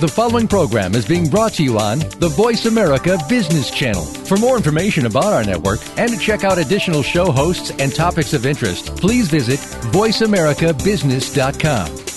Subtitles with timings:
[0.00, 4.02] The following program is being brought to you on the Voice America Business Channel.
[4.02, 8.32] For more information about our network and to check out additional show hosts and topics
[8.32, 9.58] of interest, please visit
[9.92, 11.99] VoiceAmericaBusiness.com.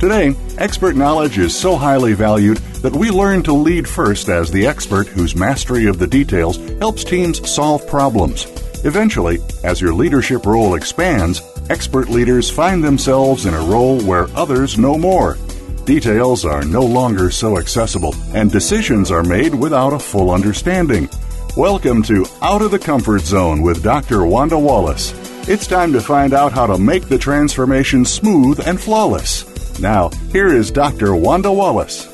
[0.00, 4.66] Today, expert knowledge is so highly valued that we learn to lead first as the
[4.66, 8.46] expert whose mastery of the details helps teams solve problems.
[8.82, 14.78] Eventually, as your leadership role expands, expert leaders find themselves in a role where others
[14.78, 15.36] know more.
[15.84, 21.10] Details are no longer so accessible, and decisions are made without a full understanding.
[21.58, 24.24] Welcome to Out of the Comfort Zone with Dr.
[24.24, 25.12] Wanda Wallace.
[25.46, 29.49] It's time to find out how to make the transformation smooth and flawless.
[29.80, 31.16] Now, here is Dr.
[31.16, 32.06] Wanda Wallace.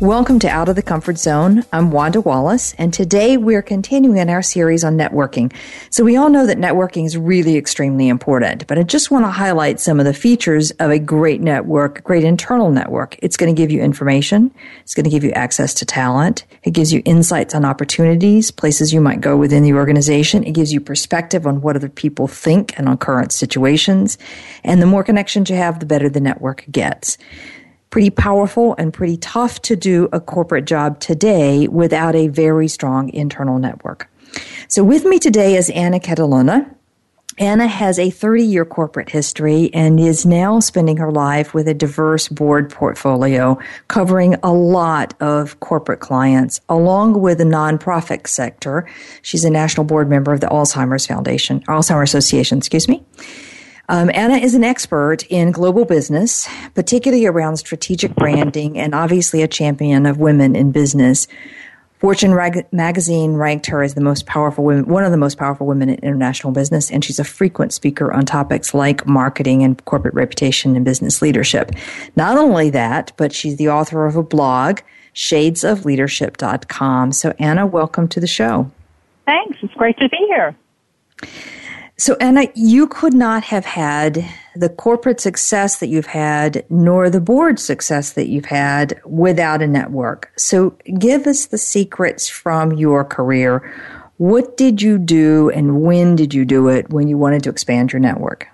[0.00, 1.62] Welcome to Out of the Comfort Zone.
[1.74, 5.52] I'm Wanda Wallace, and today we're continuing in our series on networking.
[5.90, 9.30] So we all know that networking is really extremely important, but I just want to
[9.30, 13.18] highlight some of the features of a great network, great internal network.
[13.20, 14.50] It's going to give you information.
[14.80, 16.46] It's going to give you access to talent.
[16.62, 20.44] It gives you insights on opportunities, places you might go within the organization.
[20.44, 24.16] It gives you perspective on what other people think and on current situations.
[24.64, 27.18] And the more connections you have, the better the network gets
[27.90, 33.12] pretty powerful and pretty tough to do a corporate job today without a very strong
[33.12, 34.08] internal network.
[34.68, 36.74] So with me today is Anna Catalano.
[37.38, 41.74] Anna has a 30 year corporate history and is now spending her life with a
[41.74, 48.86] diverse board portfolio covering a lot of corporate clients along with the nonprofit sector.
[49.22, 53.02] She's a national board member of the Alzheimer's Foundation, Alzheimer's Association, excuse me.
[53.90, 59.48] Um, Anna is an expert in global business, particularly around strategic branding, and obviously a
[59.48, 61.26] champion of women in business.
[61.98, 65.66] Fortune rag- magazine ranked her as the most powerful women, one of the most powerful
[65.66, 70.14] women in international business, and she's a frequent speaker on topics like marketing and corporate
[70.14, 71.72] reputation and business leadership.
[72.14, 74.78] Not only that, but she's the author of a blog,
[75.16, 77.10] shadesofleadership.com.
[77.10, 78.70] So, Anna, welcome to the show.
[79.26, 79.58] Thanks.
[79.62, 80.54] It's great to be here.
[82.00, 84.24] So, Anna, you could not have had
[84.56, 89.66] the corporate success that you've had, nor the board success that you've had without a
[89.66, 90.32] network.
[90.34, 93.70] So, give us the secrets from your career.
[94.16, 97.92] What did you do and when did you do it when you wanted to expand
[97.92, 98.48] your network?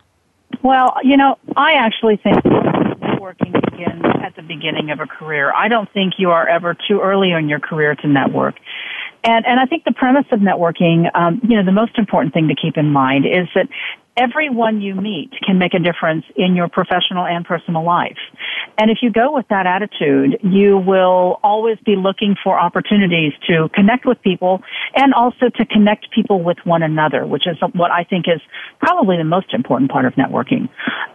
[0.65, 5.53] Well, you know, I actually think networking begins at the beginning of a career.
[5.55, 8.57] I don't think you are ever too early in your career to network.
[9.27, 12.47] And, and I think the premise of networking, um, you know, the most important thing
[12.47, 13.69] to keep in mind is that
[14.17, 18.19] everyone you meet can make a difference in your professional and personal life.
[18.79, 23.69] And if you go with that attitude, you will always be looking for opportunities to
[23.75, 24.63] connect with people
[24.95, 28.41] and also to connect people with one another, which is what I think is
[28.81, 30.69] probably the most important part of networking.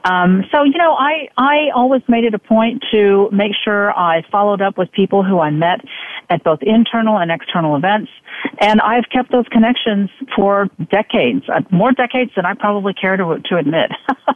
[0.04, 4.24] Um, so, you know, I, I always made it a point to make sure I
[4.32, 5.82] followed up with people who I met
[6.30, 8.10] at both internal and external events.
[8.60, 13.40] And I've kept those connections for decades, uh, more decades than I probably care to,
[13.46, 13.92] to admit.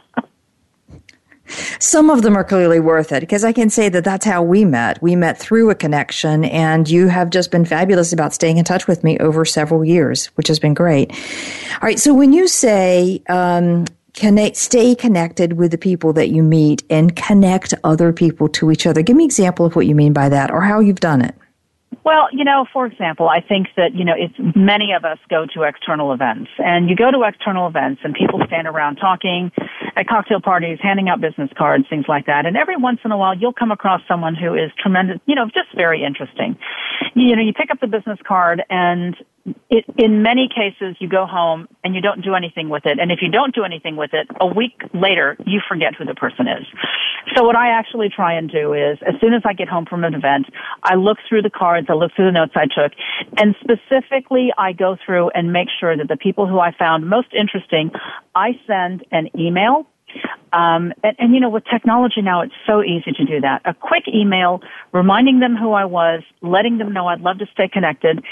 [1.78, 4.64] Some of them are clearly worth it because I can say that that's how we
[4.64, 5.00] met.
[5.00, 8.86] We met through a connection, and you have just been fabulous about staying in touch
[8.86, 11.12] with me over several years, which has been great.
[11.12, 13.84] All right, so when you say um,
[14.14, 18.86] connect, stay connected with the people that you meet and connect other people to each
[18.86, 21.22] other, give me an example of what you mean by that or how you've done
[21.22, 21.34] it.
[22.06, 25.44] Well, you know, for example, I think that, you know, it's many of us go
[25.54, 29.50] to external events and you go to external events and people stand around talking
[29.96, 32.46] at cocktail parties, handing out business cards, things like that.
[32.46, 35.46] And every once in a while you'll come across someone who is tremendous, you know,
[35.46, 36.56] just very interesting.
[37.16, 39.16] You know, you pick up the business card and
[39.70, 42.98] it, in many cases, you go home and you don't do anything with it.
[42.98, 46.14] And if you don't do anything with it, a week later, you forget who the
[46.14, 46.66] person is.
[47.36, 50.04] So what I actually try and do is, as soon as I get home from
[50.04, 50.46] an event,
[50.82, 52.92] I look through the cards, I look through the notes I took,
[53.36, 57.28] and specifically I go through and make sure that the people who I found most
[57.32, 57.90] interesting,
[58.34, 59.86] I send an email
[60.52, 63.60] um, and, and, you know, with technology now, it's so easy to do that.
[63.64, 64.62] A quick email
[64.92, 68.24] reminding them who I was, letting them know I'd love to stay connected.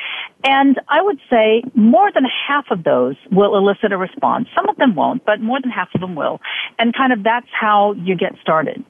[0.44, 4.49] And I would say more than half of those will elicit a response.
[4.55, 6.41] Some of them won't, but more than half of them will.
[6.79, 8.82] And kind of that's how you get started.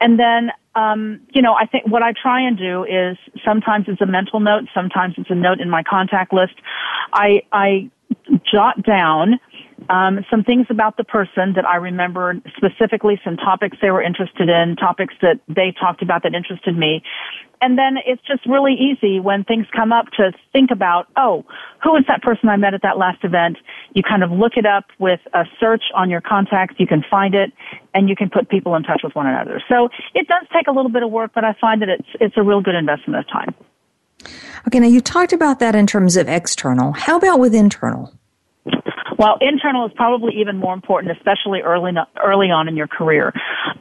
[0.00, 4.00] And then um, you know, I think what I try and do is sometimes it's
[4.00, 6.54] a mental note, sometimes it's a note in my contact list.
[7.12, 7.90] I, I
[8.44, 9.40] jot down
[9.88, 14.48] um, some things about the person that I remember specifically, some topics they were interested
[14.48, 17.02] in, topics that they talked about that interested me.
[17.60, 21.44] And then it's just really easy when things come up to think about, oh,
[21.82, 23.56] who is that person I met at that last event?
[23.94, 26.76] You kind of look it up with a search on your contacts.
[26.78, 27.52] You can find it
[27.94, 29.60] and you can put people in touch with one another.
[29.68, 32.36] So it does take a little bit of work, but I find that it's, it's
[32.36, 33.54] a real good investment of time.
[34.66, 36.92] Okay, now you talked about that in terms of external.
[36.92, 38.17] How about with internal?
[39.18, 41.90] Well, internal is probably even more important, especially early
[42.24, 43.32] early on in your career,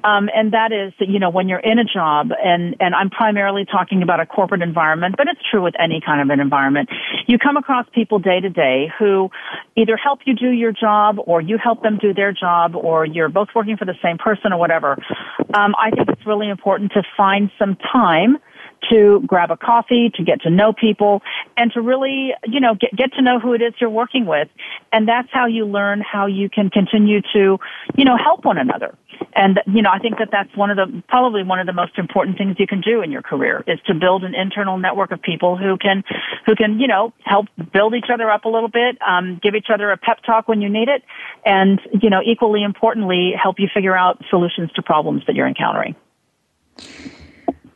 [0.03, 3.11] um, and that is that you know when you're in a job, and and I'm
[3.11, 6.89] primarily talking about a corporate environment, but it's true with any kind of an environment.
[7.27, 9.29] You come across people day to day who
[9.75, 13.29] either help you do your job, or you help them do their job, or you're
[13.29, 14.97] both working for the same person, or whatever.
[15.53, 18.37] Um, I think it's really important to find some time
[18.89, 21.21] to grab a coffee, to get to know people,
[21.55, 24.47] and to really, you know, get, get to know who it is you're working with.
[24.91, 27.57] And that's how you learn how you can continue to,
[27.95, 28.95] you know, help one another.
[29.33, 31.97] And, you know, I think that that's one of the, probably one of the most
[31.97, 35.21] important things you can do in your career is to build an internal network of
[35.21, 36.03] people who can,
[36.45, 39.67] who can, you know, help build each other up a little bit, um, give each
[39.73, 41.03] other a pep talk when you need it,
[41.45, 45.95] and, you know, equally importantly, help you figure out solutions to problems that you're encountering.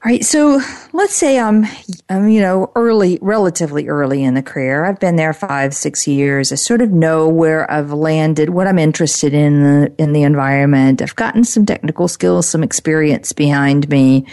[0.03, 0.59] All right, so
[0.94, 1.63] let's say I'm,
[2.09, 4.83] I'm, you know, early, relatively early in the career.
[4.86, 6.51] I've been there five, six years.
[6.51, 11.03] I sort of know where I've landed, what I'm interested in the, in the environment.
[11.03, 14.25] I've gotten some technical skills, some experience behind me.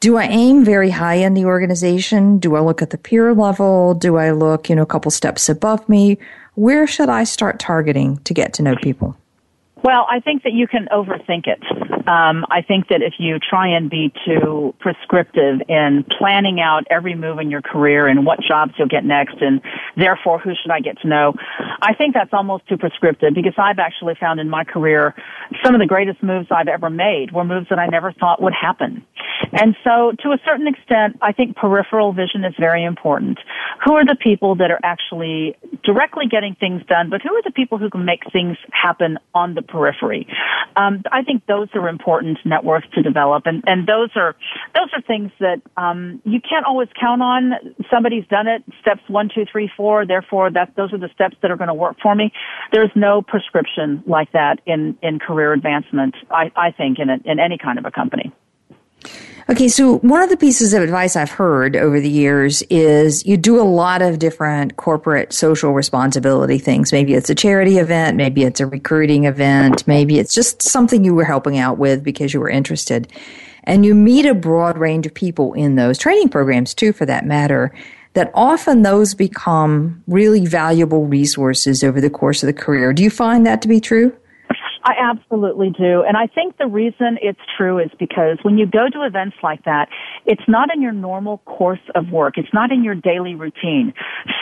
[0.00, 2.40] Do I aim very high in the organization?
[2.40, 3.94] Do I look at the peer level?
[3.94, 6.18] Do I look, you know, a couple steps above me?
[6.56, 9.16] Where should I start targeting to get to know people?
[9.82, 11.62] Well, I think that you can overthink it.
[12.08, 17.14] Um, I think that if you try and be too prescriptive in planning out every
[17.14, 19.60] move in your career and what jobs you'll get next and
[19.96, 21.34] therefore who should I get to know,
[21.80, 25.14] I think that's almost too prescriptive because I've actually found in my career
[25.64, 28.54] some of the greatest moves I've ever made were moves that I never thought would
[28.54, 29.04] happen.
[29.52, 33.38] And so to a certain extent, I think peripheral vision is very important.
[33.84, 37.50] Who are the people that are actually directly getting things done, but who are the
[37.50, 40.26] people who can make things happen on the periphery?
[40.76, 44.36] Um, I think those are important networks to develop, and, and those are
[44.74, 47.52] those are things that um, you can't always count on.
[47.90, 50.06] Somebody's done it, steps one, two, three, four.
[50.06, 52.32] Therefore, that those are the steps that are going to work for me.
[52.72, 56.14] There's no prescription like that in in career advancement.
[56.30, 58.32] I, I think in a, in any kind of a company.
[59.50, 63.38] Okay, so one of the pieces of advice I've heard over the years is you
[63.38, 66.92] do a lot of different corporate social responsibility things.
[66.92, 71.14] Maybe it's a charity event, maybe it's a recruiting event, maybe it's just something you
[71.14, 73.10] were helping out with because you were interested.
[73.64, 77.24] And you meet a broad range of people in those training programs too, for that
[77.24, 77.74] matter,
[78.12, 82.92] that often those become really valuable resources over the course of the career.
[82.92, 84.14] Do you find that to be true?
[84.88, 86.02] I absolutely do.
[86.02, 89.64] And I think the reason it's true is because when you go to events like
[89.64, 89.88] that,
[90.24, 92.38] it's not in your normal course of work.
[92.38, 93.92] It's not in your daily routine.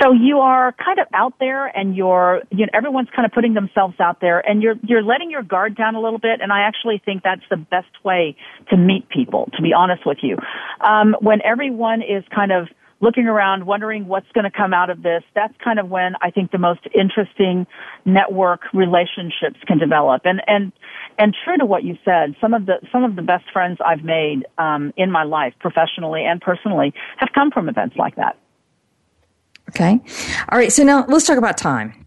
[0.01, 3.55] So you are kind of out there and you're, you know, everyone's kind of putting
[3.55, 6.41] themselves out there and you're, you're letting your guard down a little bit.
[6.41, 8.37] And I actually think that's the best way
[8.71, 10.37] to meet people, to be honest with you.
[10.81, 12.69] Um, when everyone is kind of,
[13.01, 16.31] looking around, wondering what's going to come out of this, that's kind of when I
[16.31, 17.67] think the most interesting
[18.05, 20.23] network relationships can develop.
[20.25, 20.73] And and
[21.19, 24.05] and true to what you said, some of the some of the best friends I've
[24.05, 28.39] made um, in my life, professionally and personally, have come from events like that.
[29.71, 30.01] Okay,
[30.51, 30.73] all right.
[30.73, 32.06] So now let's talk about time.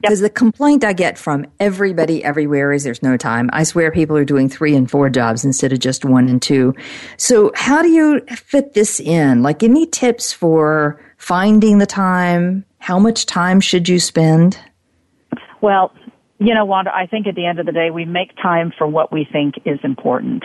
[0.00, 0.30] Because yep.
[0.30, 3.50] the complaint I get from everybody everywhere is there's no time.
[3.52, 6.74] I swear people are doing three and four jobs instead of just one and two.
[7.16, 9.42] So how do you fit this in?
[9.42, 12.64] Like any tips for finding the time?
[12.78, 14.58] How much time should you spend?
[15.60, 15.92] Well,
[16.38, 18.86] you know, Wanda, I think at the end of the day, we make time for
[18.86, 20.44] what we think is important.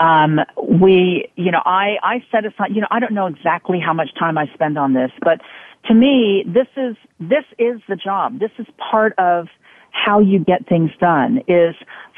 [0.00, 3.92] Um, we, you know, I, I set aside, you know, I don't know exactly how
[3.92, 5.40] much time I spend on this, but
[5.88, 8.38] to me, this is, this is the job.
[8.38, 9.48] This is part of
[9.90, 11.74] how you get things done is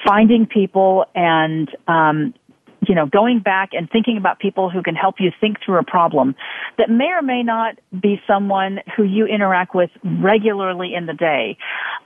[0.07, 2.35] finding people and, um,
[2.87, 5.85] you know, going back and thinking about people who can help you think through a
[5.85, 6.35] problem
[6.79, 11.57] that may or may not be someone who you interact with regularly in the day.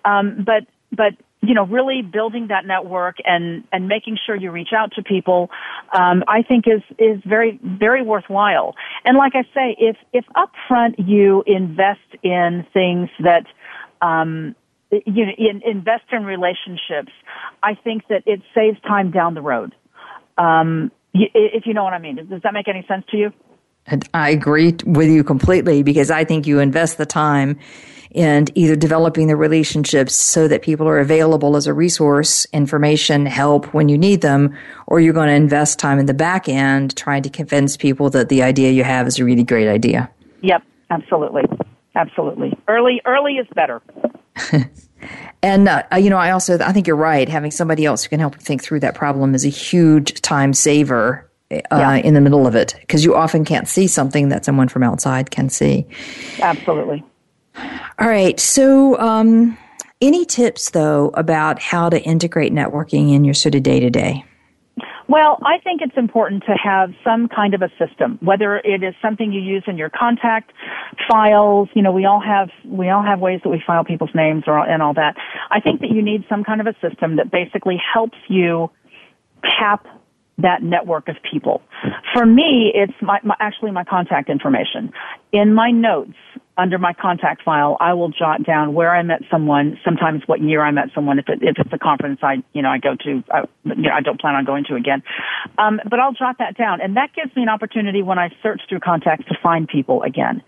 [0.04, 1.14] Um, but, but
[1.48, 5.50] you know, really building that network and, and making sure you reach out to people,
[5.92, 8.74] um, I think is, is very, very worthwhile.
[9.04, 13.46] And like I say, if, if upfront you invest in things that,
[14.00, 14.54] um,
[14.90, 17.12] you know, in, invest in relationships,
[17.62, 19.74] I think that it saves time down the road.
[20.38, 22.16] Um, if you know what I mean.
[22.28, 23.32] Does that make any sense to you?
[23.86, 27.58] And I agree with you completely because I think you invest the time
[28.14, 33.72] and either developing the relationships so that people are available as a resource, information, help
[33.74, 34.56] when you need them,
[34.86, 38.28] or you're going to invest time in the back end trying to convince people that
[38.28, 40.10] the idea you have is a really great idea.
[40.42, 41.42] Yep, absolutely.
[41.96, 42.56] Absolutely.
[42.66, 43.80] Early early is better.
[45.42, 47.28] and uh, you know, I also I think you're right.
[47.28, 50.52] Having somebody else who can help you think through that problem is a huge time
[50.52, 51.94] saver uh, yeah.
[51.96, 55.30] in the middle of it because you often can't see something that someone from outside
[55.30, 55.86] can see.
[56.40, 57.04] Absolutely.
[57.56, 58.38] All right.
[58.40, 59.56] So, um,
[60.00, 64.24] any tips though about how to integrate networking in your sort of day to day?
[65.06, 68.94] Well, I think it's important to have some kind of a system, whether it is
[69.02, 70.52] something you use in your contact
[71.08, 71.68] files.
[71.74, 74.58] You know, we all have we all have ways that we file people's names or
[74.58, 75.16] and all that.
[75.50, 78.70] I think that you need some kind of a system that basically helps you
[79.42, 79.86] tap
[80.38, 81.62] that network of people.
[82.12, 84.92] For me, it's my, my, actually my contact information.
[85.32, 86.16] In my notes,
[86.56, 90.62] under my contact file, I will jot down where I met someone, sometimes what year
[90.62, 91.18] I met someone.
[91.18, 93.90] If, it, if it's a conference I, you know, I go to, I, you know,
[93.92, 95.02] I don't plan on going to again.
[95.58, 96.80] Um, but I'll jot that down.
[96.80, 100.42] And that gives me an opportunity when I search through contacts to find people again.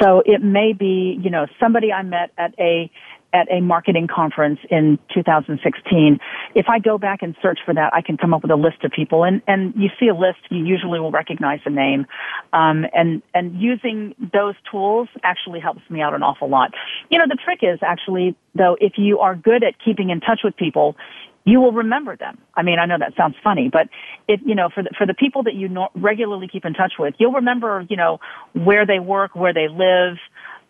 [0.00, 2.90] So it may be, you know, somebody I met at a,
[3.32, 6.18] at a marketing conference in 2016.
[6.54, 8.84] If I go back and search for that, I can come up with a list
[8.84, 9.24] of people.
[9.24, 12.06] And, and you see a list, you usually will recognize the name.
[12.52, 16.72] Um, and, and using those tools actually helps me out an awful lot.
[17.08, 20.40] You know, the trick is actually, though, if you are good at keeping in touch
[20.42, 20.96] with people,
[21.44, 22.38] you will remember them.
[22.54, 23.88] I mean, I know that sounds funny, but
[24.28, 26.92] it, you know, for the, for the people that you no- regularly keep in touch
[26.98, 28.20] with, you'll remember, you know,
[28.52, 30.18] where they work, where they live,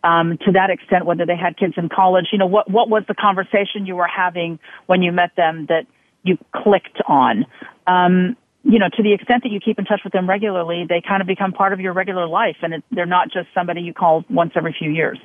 [0.03, 3.03] um, to that extent, whether they had kids in college, you know, what, what was
[3.09, 5.87] the conversation you were having when you met them that
[6.23, 7.47] you clicked on?
[7.87, 11.03] Um, you know, to the extent that you keep in touch with them regularly, they
[11.07, 13.95] kind of become part of your regular life and it, they're not just somebody you
[13.95, 15.19] call once every few years.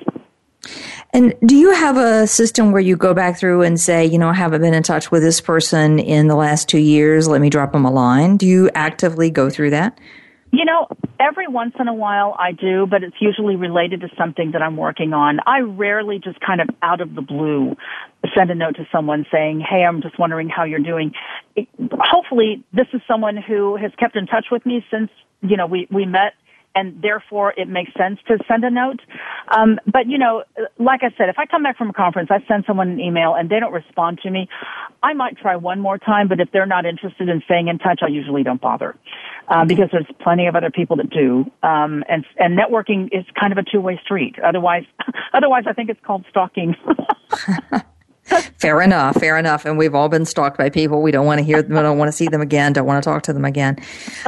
[1.12, 4.28] And do you have a system where you go back through and say, you know,
[4.28, 7.28] I haven't been in touch with this person in the last two years.
[7.28, 8.36] Let me drop them a line.
[8.36, 9.98] Do you actively go through that?
[10.52, 10.88] You know,
[11.20, 14.76] every once in a while I do, but it's usually related to something that I'm
[14.76, 15.38] working on.
[15.46, 17.76] I rarely just kind of out of the blue
[18.34, 21.12] send a note to someone saying, Hey, I'm just wondering how you're doing.
[21.54, 25.10] It, hopefully this is someone who has kept in touch with me since,
[25.42, 26.32] you know, we, we met
[26.76, 29.00] and therefore it makes sense to send a note.
[29.48, 30.44] Um, but you know,
[30.78, 33.34] like I said, if I come back from a conference, I send someone an email
[33.34, 34.48] and they don't respond to me,
[35.02, 36.28] I might try one more time.
[36.28, 38.94] But if they're not interested in staying in touch, I usually don't bother
[39.48, 41.50] uh, because there's plenty of other people that do.
[41.62, 44.36] Um, and and networking is kind of a two way street.
[44.44, 44.84] Otherwise,
[45.34, 46.76] otherwise, I think it's called stalking.
[48.58, 49.64] fair enough, fair enough.
[49.64, 51.02] And we've all been stalked by people.
[51.02, 53.08] We don't want to hear them, don't want to see them again, don't want to
[53.08, 53.78] talk to them again.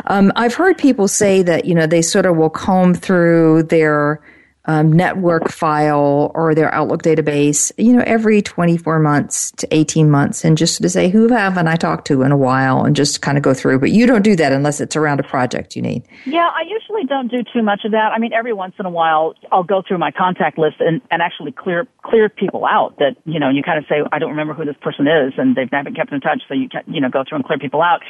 [0.06, 4.20] Um, I've heard people say that, you know, they sort of will comb through their
[4.68, 10.44] um, network file or their Outlook database, you know, every 24 months to 18 months
[10.44, 13.38] and just to say, who haven't I talked to in a while and just kind
[13.38, 13.78] of go through.
[13.78, 16.02] But you don't do that unless it's around a project you need.
[16.26, 18.12] Yeah, I usually don't do too much of that.
[18.14, 21.22] I mean, every once in a while, I'll go through my contact list and, and
[21.22, 24.52] actually clear, clear people out that, you know, you kind of say, I don't remember
[24.52, 26.42] who this person is and they've never kept in touch.
[26.46, 28.02] So you, you know, go through and clear people out.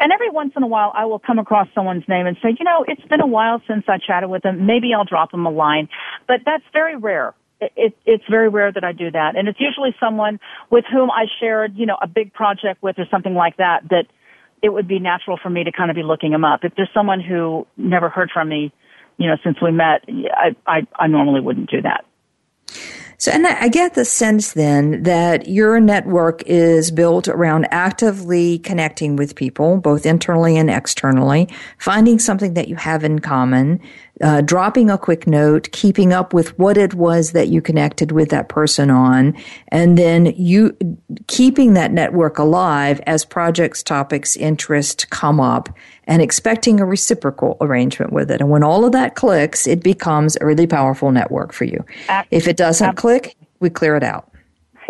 [0.00, 2.64] And every once in a while, I will come across someone's name and say, you
[2.64, 4.66] know, it's been a while since I chatted with them.
[4.66, 5.88] Maybe I'll drop them a line.
[6.26, 7.34] But that's very rare.
[7.60, 9.36] It, it, it's very rare that I do that.
[9.36, 10.38] And it's usually someone
[10.70, 14.06] with whom I shared, you know, a big project with or something like that, that
[14.62, 16.60] it would be natural for me to kind of be looking them up.
[16.62, 18.72] If there's someone who never heard from me,
[19.16, 22.04] you know, since we met, I, I, I normally wouldn't do that.
[23.20, 29.16] So, and I get the sense then that your network is built around actively connecting
[29.16, 31.48] with people, both internally and externally,
[31.78, 33.80] finding something that you have in common,
[34.20, 38.28] uh, dropping a quick note, keeping up with what it was that you connected with
[38.28, 39.36] that person on,
[39.68, 40.76] and then you
[41.26, 45.68] keeping that network alive as projects, topics, interests come up
[46.04, 48.40] and expecting a reciprocal arrangement with it.
[48.40, 51.84] And when all of that clicks, it becomes a really powerful network for you.
[52.30, 53.07] If it doesn't click,
[53.60, 54.30] we clear it out.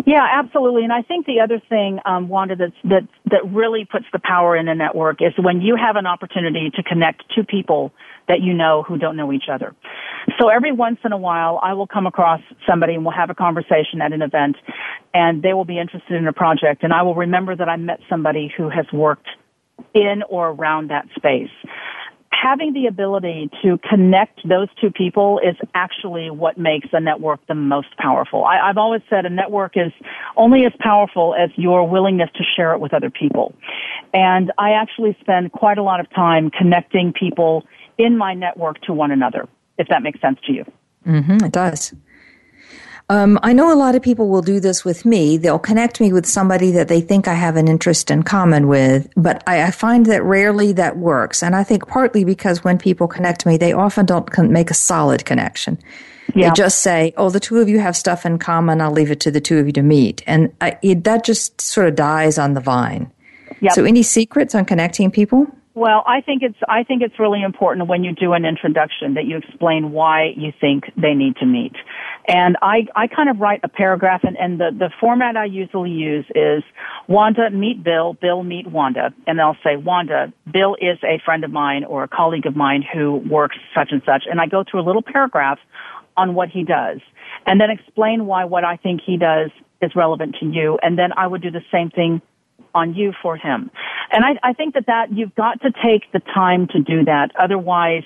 [0.05, 0.83] Yeah, absolutely.
[0.83, 4.67] And I think the other thing, um, Wanda, that that really puts the power in
[4.67, 7.91] a network is when you have an opportunity to connect two people
[8.27, 9.75] that you know who don't know each other.
[10.39, 13.35] So every once in a while, I will come across somebody and we'll have a
[13.35, 14.55] conversation at an event,
[15.13, 17.99] and they will be interested in a project, and I will remember that I met
[18.09, 19.27] somebody who has worked
[19.93, 21.51] in or around that space
[22.41, 27.55] having the ability to connect those two people is actually what makes a network the
[27.55, 28.45] most powerful.
[28.45, 29.91] I, have always said a network is
[30.37, 33.53] only as powerful as your willingness to share it with other people.
[34.13, 37.65] And I actually spend quite a lot of time connecting people
[37.97, 40.65] in my network to one another, if that makes sense to you.
[41.05, 41.93] Mm-hmm, it does.
[43.11, 45.37] Um, I know a lot of people will do this with me.
[45.37, 49.09] They'll connect me with somebody that they think I have an interest in common with,
[49.17, 51.41] but I, I find that rarely that works.
[51.41, 54.75] And I think partly because when people connect me, they often don't con- make a
[54.75, 55.79] solid connection.
[56.35, 56.49] Yeah.
[56.49, 58.81] They just say, "Oh, the two of you have stuff in common.
[58.81, 61.59] I'll leave it to the two of you to meet," and I, it, that just
[61.59, 63.11] sort of dies on the vine.
[63.61, 63.73] Yep.
[63.73, 65.47] So, any secrets on connecting people?
[65.79, 69.23] Well, I think it's I think it's really important when you do an introduction that
[69.23, 71.71] you explain why you think they need to meet.
[72.27, 75.91] And I, I kind of write a paragraph and, and the, the format I usually
[75.91, 76.63] use is
[77.07, 79.13] Wanda meet Bill, Bill meet Wanda.
[79.25, 82.83] And they'll say, Wanda, Bill is a friend of mine or a colleague of mine
[82.83, 84.23] who works such and such.
[84.29, 85.59] And I go through a little paragraph
[86.17, 86.99] on what he does
[87.45, 89.49] and then explain why what I think he does
[89.81, 90.77] is relevant to you.
[90.83, 92.21] And then I would do the same thing
[92.73, 93.71] on you for him.
[94.11, 97.31] And I, I think that that you've got to take the time to do that.
[97.39, 98.03] Otherwise,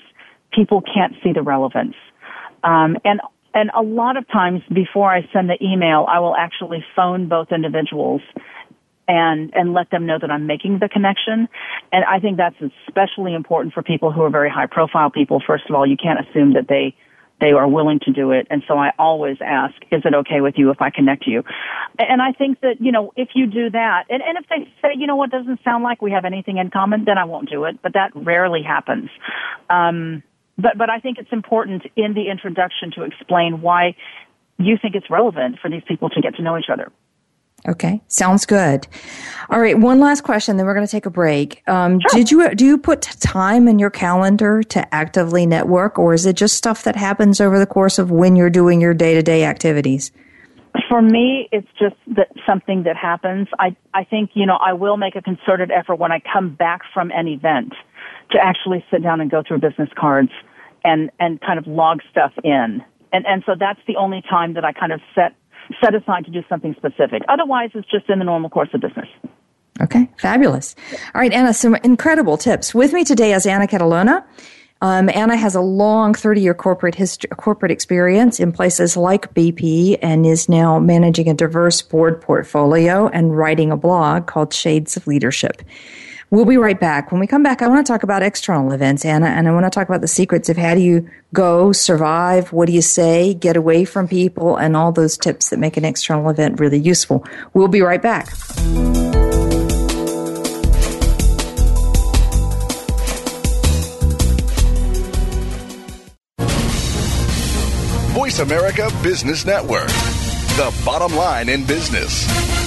[0.52, 1.94] people can't see the relevance.
[2.62, 3.20] Um, and
[3.54, 7.52] and a lot of times before I send the email, I will actually phone both
[7.52, 8.20] individuals
[9.06, 11.48] and and let them know that I'm making the connection.
[11.92, 12.56] And I think that's
[12.88, 15.42] especially important for people who are very high profile people.
[15.46, 16.94] First of all, you can't assume that they
[17.44, 18.46] they are willing to do it.
[18.48, 21.42] And so I always ask, is it okay with you if I connect you?
[21.98, 24.94] And I think that, you know, if you do that, and, and if they say,
[24.96, 27.64] you know what, doesn't sound like we have anything in common, then I won't do
[27.64, 27.82] it.
[27.82, 29.10] But that rarely happens.
[29.68, 30.22] Um,
[30.56, 33.94] but, but I think it's important in the introduction to explain why
[34.56, 36.90] you think it's relevant for these people to get to know each other.
[37.66, 38.86] Okay, sounds good.
[39.48, 41.66] All right, one last question, then we're going to take a break.
[41.66, 42.18] Um, sure.
[42.18, 46.36] Did you do you put time in your calendar to actively network, or is it
[46.36, 49.44] just stuff that happens over the course of when you're doing your day to day
[49.44, 50.12] activities?
[50.88, 53.48] For me, it's just that something that happens.
[53.58, 56.82] I I think you know I will make a concerted effort when I come back
[56.92, 57.72] from an event
[58.32, 60.30] to actually sit down and go through business cards
[60.84, 62.84] and and kind of log stuff in.
[63.12, 65.34] And and so that's the only time that I kind of set
[65.82, 67.22] set aside to do something specific.
[67.28, 69.08] Otherwise, it's just in the normal course of business.
[69.80, 70.76] Okay, fabulous.
[71.14, 72.74] All right, Anna, some incredible tips.
[72.74, 74.24] With me today is Anna Catalano.
[74.80, 79.98] Um, Anna has a long 30 year corporate history, corporate experience in places like BP
[80.02, 85.06] and is now managing a diverse board portfolio and writing a blog called Shades of
[85.06, 85.62] Leadership.
[86.30, 87.12] We'll be right back.
[87.12, 89.66] When we come back, I want to talk about external events, Anna, and I want
[89.66, 93.34] to talk about the secrets of how do you go, survive, what do you say,
[93.34, 97.24] get away from people, and all those tips that make an external event really useful.
[97.52, 98.30] We'll be right back.
[108.14, 109.88] Voice America Business Network,
[110.56, 112.63] the bottom line in business.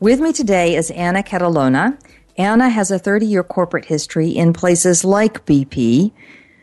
[0.00, 1.98] With me today is Anna Catalano.
[2.36, 6.12] Anna has a 30 year corporate history in places like BP.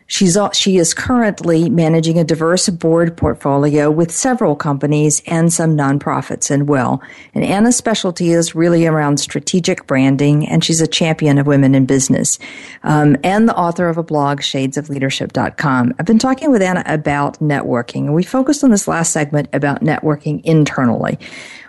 [0.07, 6.49] She's, she is currently managing a diverse board portfolio with several companies and some nonprofits
[6.49, 7.01] and well.
[7.33, 11.87] And Anna's specialty is really around strategic branding, and she's a champion of women in
[11.87, 12.37] business
[12.83, 15.95] um, and the author of a blog, shadesofleadership.com.
[15.99, 19.81] I've been talking with Anna about networking, and we focused on this last segment about
[19.81, 21.17] networking internally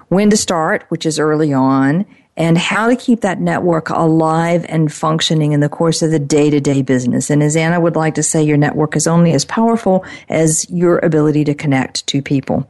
[0.09, 4.93] when to start, which is early on, and how to keep that network alive and
[4.93, 7.31] functioning in the course of the day to day business.
[7.31, 10.99] And as Anna would like to say, your network is only as powerful as your
[10.99, 12.69] ability to connect to people.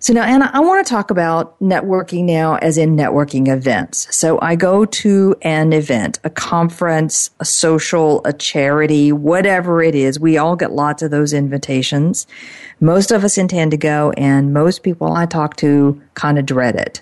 [0.00, 4.14] So now, Anna, I want to talk about networking now as in networking events.
[4.14, 10.20] So I go to an event, a conference, a social, a charity, whatever it is.
[10.20, 12.26] We all get lots of those invitations.
[12.80, 16.76] Most of us intend to go and most people I talk to kind of dread
[16.76, 17.00] it.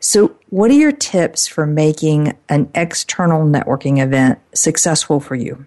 [0.00, 5.66] So, what are your tips for making an external networking event successful for you?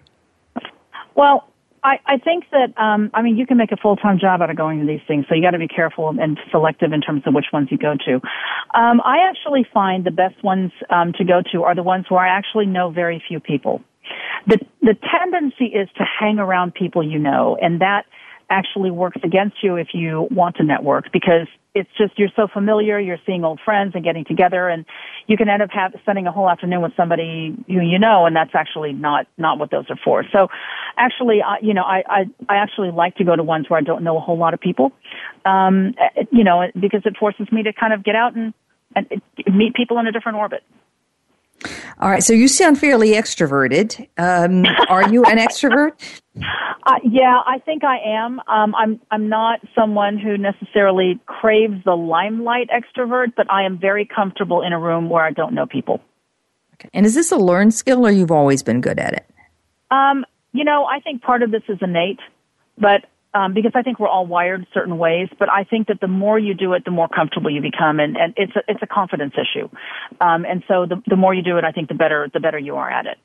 [1.14, 1.48] Well,
[1.84, 4.48] I, I think that um, I mean you can make a full time job out
[4.48, 7.22] of going to these things, so you got to be careful and selective in terms
[7.26, 8.14] of which ones you go to.
[8.74, 12.20] Um, I actually find the best ones um, to go to are the ones where
[12.20, 13.82] I actually know very few people.
[14.46, 18.06] The the tendency is to hang around people you know, and that
[18.50, 23.00] actually works against you if you want to network because it's just you're so familiar,
[23.00, 24.84] you're seeing old friends and getting together, and
[25.26, 28.36] you can end up have, spending a whole afternoon with somebody who you know, and
[28.36, 30.24] that's actually not not what those are for.
[30.32, 30.48] So,
[30.96, 33.82] actually, I, you know, I, I I actually like to go to ones where I
[33.82, 34.92] don't know a whole lot of people,
[35.44, 35.94] um,
[36.30, 38.54] you know, because it forces me to kind of get out and
[38.94, 39.08] and
[39.52, 40.62] meet people in a different orbit.
[42.00, 44.08] All right, so you sound fairly extroverted.
[44.18, 45.92] Um, are you an extrovert?
[46.86, 48.40] Uh, yeah, I think I am.
[48.46, 54.04] Um, I'm I'm not someone who necessarily craves the limelight extrovert, but I am very
[54.04, 56.02] comfortable in a room where I don't know people.
[56.74, 56.90] Okay.
[56.92, 59.26] And is this a learned skill, or you've always been good at it?
[59.90, 62.20] Um, you know, I think part of this is innate,
[62.76, 65.28] but um, because I think we're all wired certain ways.
[65.38, 68.16] But I think that the more you do it, the more comfortable you become, and,
[68.16, 69.68] and it's a, it's a confidence issue.
[70.20, 72.58] Um, and so the the more you do it, I think the better the better
[72.58, 73.18] you are at it.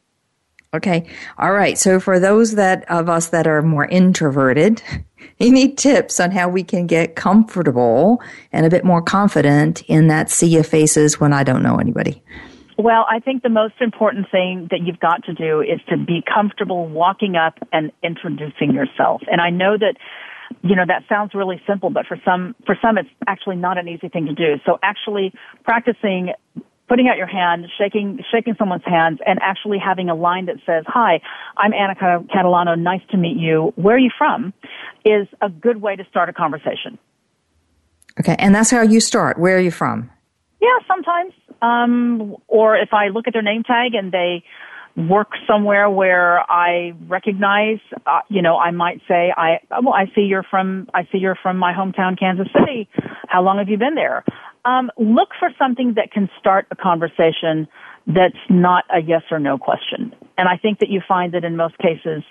[0.71, 1.07] Okay.
[1.39, 1.77] All right.
[1.79, 4.83] So for those that of us that are more introverted,
[5.39, 10.29] any tips on how we can get comfortable and a bit more confident in that
[10.29, 12.21] sea of faces when I don't know anybody?
[12.79, 16.23] Well, I think the most important thing that you've got to do is to be
[16.23, 19.21] comfortable walking up and introducing yourself.
[19.29, 19.95] And I know that
[20.61, 23.87] you know that sounds really simple but for some for some it's actually not an
[23.87, 25.31] easy thing to do so actually
[25.63, 26.33] practicing
[26.89, 30.83] putting out your hand, shaking shaking someone's hands, and actually having a line that says,
[30.87, 31.21] "Hi,
[31.55, 32.77] I'm Anna Catalano.
[32.77, 33.73] Nice to meet you.
[33.75, 34.53] Where are you from?"
[35.05, 36.97] is a good way to start a conversation.
[38.19, 39.37] Okay, and that's how you start.
[39.37, 40.09] Where are you from?
[40.59, 41.31] Yeah, sometimes.
[41.61, 44.43] Um, or if I look at their name tag and they
[44.95, 50.21] work somewhere where I recognize, uh, you know, I might say, I, well, I see
[50.21, 52.89] you're from, I see you're from my hometown, Kansas City.
[53.27, 54.23] How long have you been there?
[54.65, 57.67] Um, look for something that can start a conversation
[58.07, 60.13] that's not a yes or no question.
[60.37, 62.23] And I think that you find that in most cases,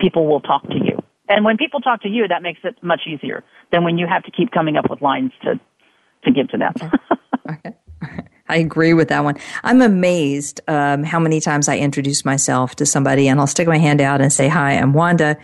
[0.00, 0.98] people will talk to you.
[1.28, 4.24] And when people talk to you, that makes it much easier than when you have
[4.24, 5.60] to keep coming up with lines to,
[6.24, 6.74] to give to them.
[7.50, 7.76] okay.
[8.48, 9.36] I agree with that one.
[9.62, 13.78] I'm amazed um, how many times I introduce myself to somebody and I'll stick my
[13.78, 15.36] hand out and say, Hi, I'm Wanda.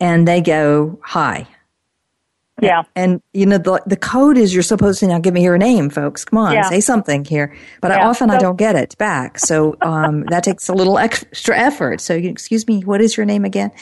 [0.00, 1.46] And they go, Hi.
[2.62, 2.84] Yeah.
[2.94, 5.90] And, you know, the, the code is you're supposed to now give me your name,
[5.90, 6.24] folks.
[6.24, 6.62] Come on, yeah.
[6.62, 7.54] say something here.
[7.82, 7.98] But yeah.
[7.98, 9.38] I, often so, I don't get it back.
[9.38, 12.00] So um, that takes a little extra effort.
[12.00, 13.72] So, excuse me, what is your name again?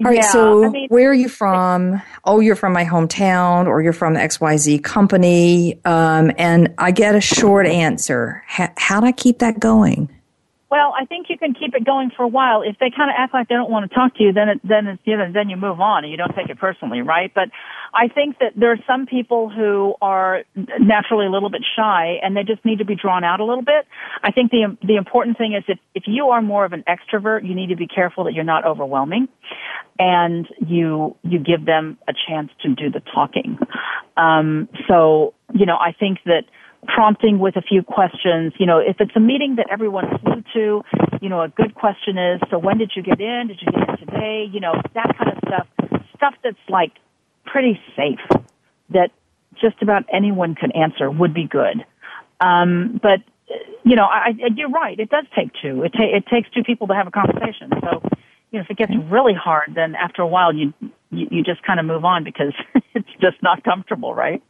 [0.00, 2.00] All right, yeah, so I mean, where are you from?
[2.24, 5.80] Oh, you're from my hometown, or you're from the XYZ company.
[5.84, 8.44] Um, and I get a short answer.
[8.46, 10.08] How, how do I keep that going?
[10.70, 12.60] Well, I think you can keep it going for a while.
[12.60, 14.60] If they kind of act like they don't want to talk to you, then it,
[14.62, 17.32] then it's, you know, then you move on and you don't take it personally, right?
[17.34, 17.48] But
[17.94, 20.44] I think that there are some people who are
[20.78, 23.64] naturally a little bit shy and they just need to be drawn out a little
[23.64, 23.86] bit.
[24.22, 27.48] I think the the important thing is if if you are more of an extrovert,
[27.48, 29.28] you need to be careful that you're not overwhelming
[29.98, 33.58] and you you give them a chance to do the talking.
[34.18, 36.42] Um, so, you know, I think that
[36.86, 38.52] prompting with a few questions.
[38.58, 40.82] You know, if it's a meeting that everyone flew to,
[41.20, 43.48] you know, a good question is, so when did you get in?
[43.48, 44.46] Did you get in today?
[44.50, 45.66] You know, that kind of stuff.
[46.16, 46.92] Stuff that's like
[47.46, 48.42] pretty safe
[48.90, 49.10] that
[49.60, 51.84] just about anyone can answer would be good.
[52.40, 53.20] Um, but
[53.84, 54.98] you know, I, I, you're right.
[54.98, 55.82] It does take two.
[55.82, 57.70] It, ta- it takes two people to have a conversation.
[57.80, 58.02] So,
[58.50, 60.72] you know, if it gets really hard, then after a while, you
[61.10, 62.52] you, you just kind of move on because
[62.94, 64.42] it's just not comfortable, right?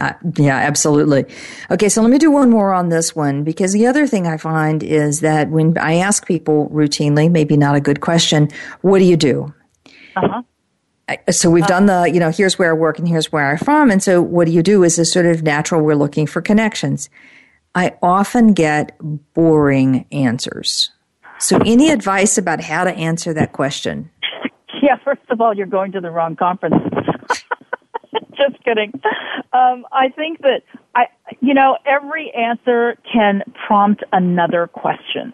[0.00, 1.24] Uh, yeah, absolutely.
[1.70, 4.36] Okay, so let me do one more on this one because the other thing I
[4.36, 8.48] find is that when I ask people routinely, maybe not a good question,
[8.80, 9.52] what do you do?
[10.16, 10.42] Uh-huh.
[11.30, 11.68] So we've uh-huh.
[11.68, 13.90] done the, you know, here's where I work and here's where I'm from.
[13.90, 17.10] And so what do you do is a sort of natural, we're looking for connections.
[17.74, 18.96] I often get
[19.34, 20.90] boring answers.
[21.38, 24.10] So any advice about how to answer that question?
[24.82, 26.74] Yeah, first of all, you're going to the wrong conference.
[28.50, 28.92] Just kidding.
[29.52, 30.62] Um, I think that
[30.94, 31.06] I,
[31.40, 35.32] you know, every answer can prompt another question.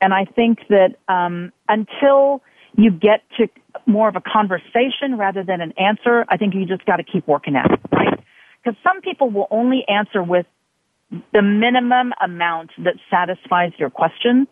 [0.00, 2.42] And I think that um, until
[2.76, 3.48] you get to
[3.86, 7.26] more of a conversation rather than an answer, I think you just got to keep
[7.26, 8.20] working at it, right?
[8.62, 10.46] Because some people will only answer with
[11.32, 14.46] the minimum amount that satisfies your question.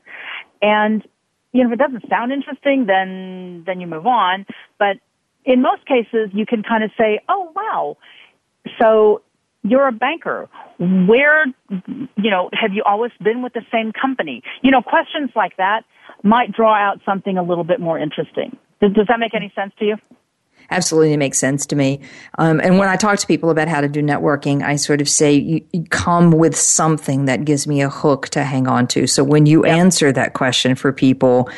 [0.63, 1.07] And,
[1.53, 4.47] you know, if it doesn't sound interesting, then, then you move on.
[4.79, 4.97] But
[5.47, 7.97] in most cases, you can kind of say, oh, wow.
[8.81, 9.23] So
[9.63, 10.49] you're a banker.
[10.79, 14.43] Where, you know, have you always been with the same company?
[14.63, 15.85] You know, questions like that
[16.23, 18.59] might draw out something a little bit more interesting.
[18.81, 19.97] Does, does that make any sense to you?
[20.71, 22.01] Absolutely makes sense to me.
[22.39, 25.09] Um, and when I talk to people about how to do networking, I sort of
[25.09, 29.07] say, you, you come with something that gives me a hook to hang on to.
[29.07, 29.77] So when you yep.
[29.77, 31.49] answer that question for people,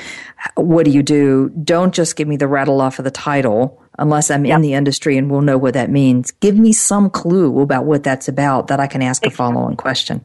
[0.55, 1.51] what do you do?
[1.65, 4.57] Don't just give me the rattle off of the title unless I'm yep.
[4.57, 6.31] in the industry and we'll know what that means.
[6.33, 9.77] Give me some clue about what that's about that I can ask a follow on
[9.77, 10.25] question.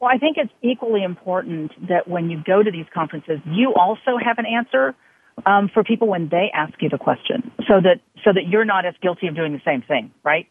[0.00, 4.18] Well, I think it's equally important that when you go to these conferences, you also
[4.20, 4.96] have an answer
[5.46, 8.86] um, for people when they ask you the question, so that so that you're not
[8.86, 10.46] as guilty of doing the same thing, right?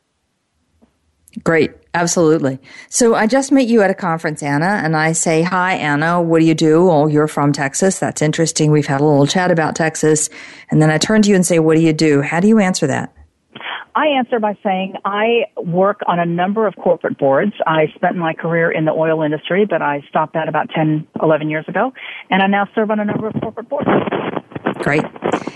[1.46, 2.60] Great, absolutely.
[2.90, 6.22] So I just met you at a conference, Anna, and I say, "Hi, Anna.
[6.22, 8.00] What do you do?" Oh, you're from Texas.
[8.00, 8.72] That's interesting.
[8.72, 10.30] We've had a little chat about Texas,
[10.70, 12.60] and then I turn to you and say, "What do you do?" How do you
[12.60, 13.14] answer that?
[13.96, 17.54] I answer by saying I work on a number of corporate boards.
[17.68, 21.50] I spent my career in the oil industry, but I stopped that about 10, 11
[21.50, 21.92] years ago,
[22.30, 23.90] and I now serve on a number of corporate boards.
[24.82, 25.04] Great.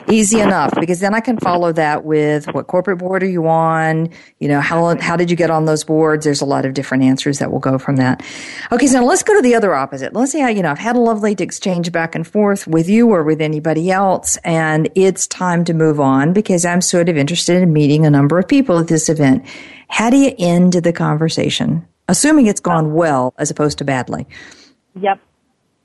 [0.08, 4.10] Easy enough because then I can follow that with what corporate board are you on?
[4.40, 6.26] You know, how, how did you get on those boards?
[6.26, 8.24] There's a lot of different answers that will go from that.
[8.72, 8.86] Okay.
[8.86, 10.14] So now let's go to the other opposite.
[10.14, 13.24] Let's say, you know, I've had a lovely exchange back and forth with you or
[13.24, 17.74] with anybody else and it's time to move on because I'm sort of interested in
[17.74, 19.46] meeting a number of people at this event.
[19.88, 21.88] How do you end the conversation?
[22.08, 24.28] Assuming it's gone well as opposed to badly.
[25.00, 25.20] Yep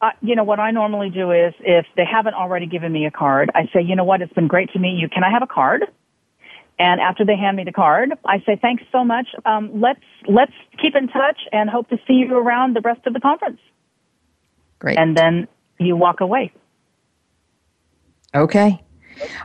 [0.03, 3.11] uh, you know, what I normally do is if they haven't already given me a
[3.11, 5.09] card, I say, you know what, it's been great to meet you.
[5.09, 5.85] Can I have a card?
[6.79, 9.27] And after they hand me the card, I say, thanks so much.
[9.45, 13.13] Um, let's, let's keep in touch and hope to see you around the rest of
[13.13, 13.61] the conference.
[14.79, 14.99] Great.
[14.99, 15.47] And then
[15.79, 16.53] you walk away.
[18.35, 18.83] Okay.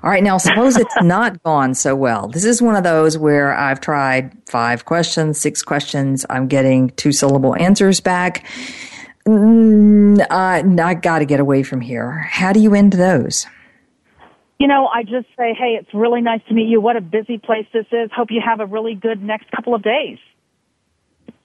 [0.02, 0.24] All right.
[0.24, 2.30] Now, suppose it's not gone so well.
[2.30, 6.26] This is one of those where I've tried five questions, six questions.
[6.30, 8.46] I'm getting two syllable answers back.
[9.28, 12.12] Mm, uh, I got to get away from here.
[12.12, 13.48] How do you end those?
[14.60, 16.80] You know, I just say, hey, it's really nice to meet you.
[16.80, 18.10] What a busy place this is.
[18.16, 20.20] Hope you have a really good next couple of days.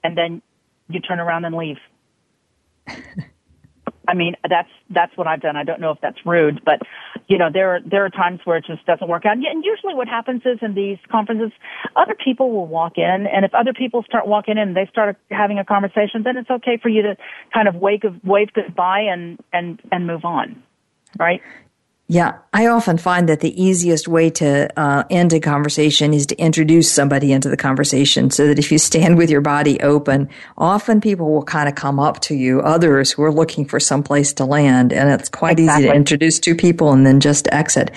[0.03, 0.41] And then
[0.89, 1.77] you turn around and leave.
[4.07, 5.55] I mean, that's that's what I've done.
[5.55, 6.81] I don't know if that's rude, but
[7.27, 9.33] you know, there are there are times where it just doesn't work out.
[9.37, 11.51] And usually, what happens is in these conferences,
[11.95, 15.17] other people will walk in, and if other people start walking in and they start
[15.29, 17.17] having a conversation, then it's okay for you to
[17.53, 20.61] kind of wave wave goodbye and and and move on,
[21.19, 21.41] right?
[22.11, 26.35] Yeah, I often find that the easiest way to uh, end a conversation is to
[26.35, 30.99] introduce somebody into the conversation so that if you stand with your body open, often
[30.99, 34.33] people will kind of come up to you, others who are looking for some place
[34.33, 34.91] to land.
[34.91, 35.85] And it's quite exactly.
[35.85, 37.91] easy to introduce two people and then just exit.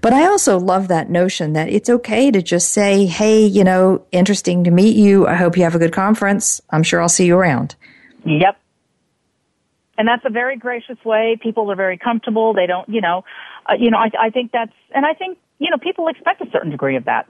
[0.00, 4.04] But I also love that notion that it's okay to just say, Hey, you know,
[4.10, 5.28] interesting to meet you.
[5.28, 6.60] I hope you have a good conference.
[6.70, 7.76] I'm sure I'll see you around.
[8.24, 8.56] Yep.
[9.96, 11.38] And that's a very gracious way.
[11.40, 12.54] People are very comfortable.
[12.54, 13.22] They don't, you know,
[13.66, 16.50] uh, you know, I, I think that's, and I think, you know, people expect a
[16.50, 17.28] certain degree of that.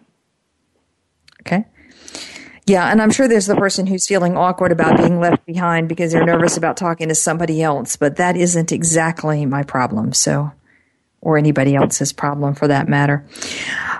[1.43, 1.65] Okay.
[2.67, 6.13] Yeah, and I'm sure there's the person who's feeling awkward about being left behind because
[6.13, 10.13] they're nervous about talking to somebody else, but that isn't exactly my problem.
[10.13, 10.53] So
[11.23, 13.25] or anybody else's problem for that matter.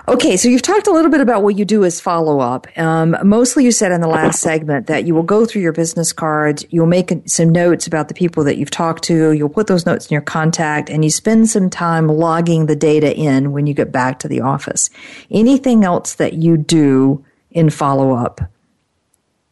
[0.07, 2.65] Okay, so you've talked a little bit about what you do as follow up.
[2.77, 6.11] Um, mostly you said in the last segment that you will go through your business
[6.11, 9.85] cards, you'll make some notes about the people that you've talked to, you'll put those
[9.85, 13.75] notes in your contact, and you spend some time logging the data in when you
[13.75, 14.89] get back to the office.
[15.29, 18.41] Anything else that you do in follow up?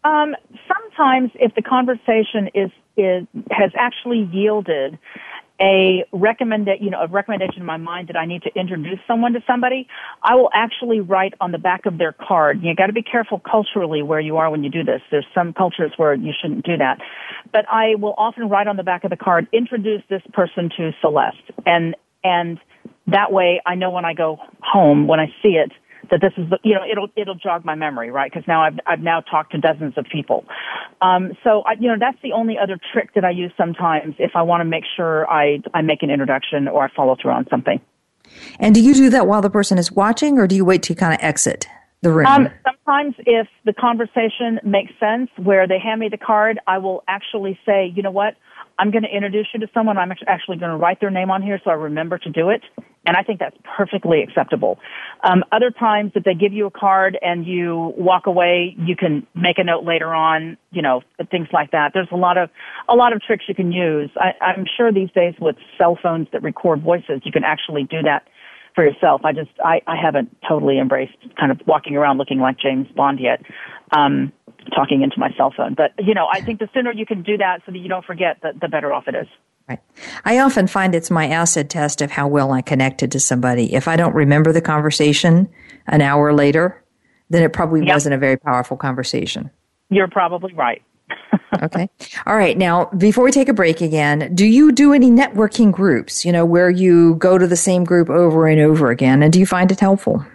[0.03, 0.35] Um,
[0.67, 4.97] sometimes if the conversation is, is has actually yielded
[5.61, 8.99] a recommend that, you know a recommendation in my mind that I need to introduce
[9.07, 9.87] someone to somebody,
[10.23, 12.61] I will actually write on the back of their card.
[12.61, 15.01] You got to be careful culturally where you are when you do this.
[15.11, 16.99] There's some cultures where you shouldn't do that,
[17.51, 20.91] but I will often write on the back of the card, introduce this person to
[21.01, 22.59] Celeste, and and
[23.07, 25.71] that way I know when I go home when I see it
[26.11, 28.31] that this is the, you know it'll it'll jog my memory right?
[28.31, 30.45] Because now I've I've now talked to dozens of people.
[31.01, 34.31] Um, so I, you know that's the only other trick that I use sometimes if
[34.35, 37.47] I want to make sure I I make an introduction or I follow through on
[37.49, 37.79] something.
[38.59, 40.95] And do you do that while the person is watching or do you wait to
[40.95, 41.67] kind of exit
[42.01, 42.27] the room?
[42.27, 47.03] Um, sometimes, if the conversation makes sense, where they hand me the card, I will
[47.07, 48.35] actually say, you know what,
[48.79, 49.97] I'm going to introduce you to someone.
[49.97, 52.61] I'm actually going to write their name on here so I remember to do it.
[53.05, 54.79] And I think that's perfectly acceptable.
[55.23, 59.27] Um, other times, if they give you a card and you walk away, you can
[59.35, 61.91] make a note later on, you know, things like that.
[61.93, 62.49] There's a lot of,
[62.87, 64.09] a lot of tricks you can use.
[64.15, 68.01] I, I'm sure these days with cell phones that record voices, you can actually do
[68.03, 68.27] that
[68.75, 69.21] for yourself.
[69.25, 73.19] I just, I, I haven't totally embraced kind of walking around looking like James Bond
[73.19, 73.41] yet.
[73.91, 74.31] Um,
[74.75, 75.73] talking into my cell phone.
[75.73, 78.05] But, you know, I think the sooner you can do that so that you don't
[78.05, 79.27] forget, the, the better off it is.
[79.67, 79.79] Right.
[80.25, 83.73] I often find it's my acid test of how well I connected to somebody.
[83.75, 85.47] If I don't remember the conversation
[85.85, 86.83] an hour later,
[87.29, 87.95] then it probably yep.
[87.95, 89.51] wasn't a very powerful conversation.
[89.89, 90.81] You're probably right.
[91.63, 91.89] okay.
[92.25, 92.57] All right.
[92.57, 96.45] Now, before we take a break again, do you do any networking groups, you know,
[96.45, 99.21] where you go to the same group over and over again?
[99.21, 100.25] And do you find it helpful?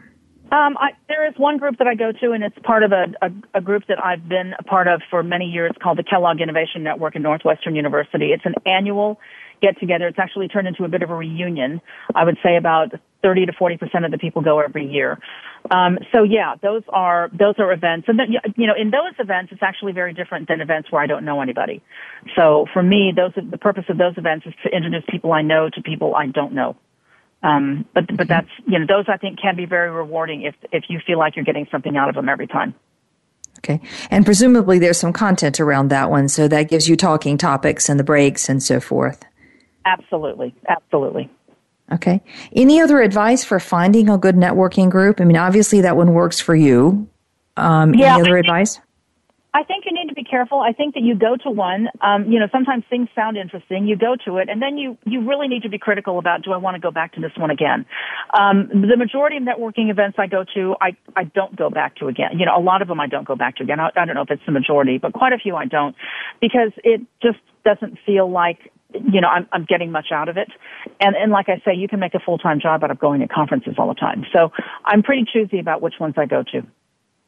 [0.55, 3.07] Um, I, there is one group that I go to, and it's part of a,
[3.21, 6.41] a, a group that I've been a part of for many years called the Kellogg
[6.41, 8.27] Innovation Network at Northwestern University.
[8.27, 9.19] It's an annual
[9.61, 10.07] get together.
[10.07, 11.81] It's actually turned into a bit of a reunion.
[12.15, 15.19] I would say about 30 to 40 percent of the people go every year.
[15.73, 19.51] Um, so yeah, those are those are events, and then you know in those events
[19.51, 21.83] it's actually very different than events where I don't know anybody.
[22.37, 25.69] So for me, those the purpose of those events is to introduce people I know
[25.69, 26.77] to people I don't know.
[27.45, 30.85] Um, but but that's you know those I think can be very rewarding if if
[30.89, 32.75] you feel like you're getting something out of them every time.
[33.59, 33.81] Okay,
[34.11, 38.01] and presumably there's some content around that one, so that gives you talking topics and
[38.01, 39.23] the breaks and so forth.
[39.85, 41.31] Absolutely, absolutely.
[41.93, 42.23] Okay.
[42.55, 45.21] Any other advice for finding a good networking group?
[45.21, 47.07] I mean, obviously that one works for you.
[47.59, 48.81] Um, yeah, any other advice?
[49.53, 50.61] I think you need to careful.
[50.61, 51.87] I think that you go to one.
[52.01, 53.87] Um, you know, sometimes things sound interesting.
[53.87, 56.51] You go to it, and then you you really need to be critical about do
[56.53, 57.87] I want to go back to this one again?
[58.37, 62.09] Um, the majority of networking events I go to, I I don't go back to
[62.09, 62.39] again.
[62.39, 63.79] You know, a lot of them I don't go back to again.
[63.79, 65.95] I, I don't know if it's the majority, but quite a few I don't,
[66.41, 70.49] because it just doesn't feel like you know, I'm, I'm getting much out of it.
[71.01, 73.27] And, and like I say, you can make a full-time job out of going to
[73.27, 74.25] conferences all the time.
[74.33, 74.53] So
[74.85, 76.63] I'm pretty choosy about which ones I go to.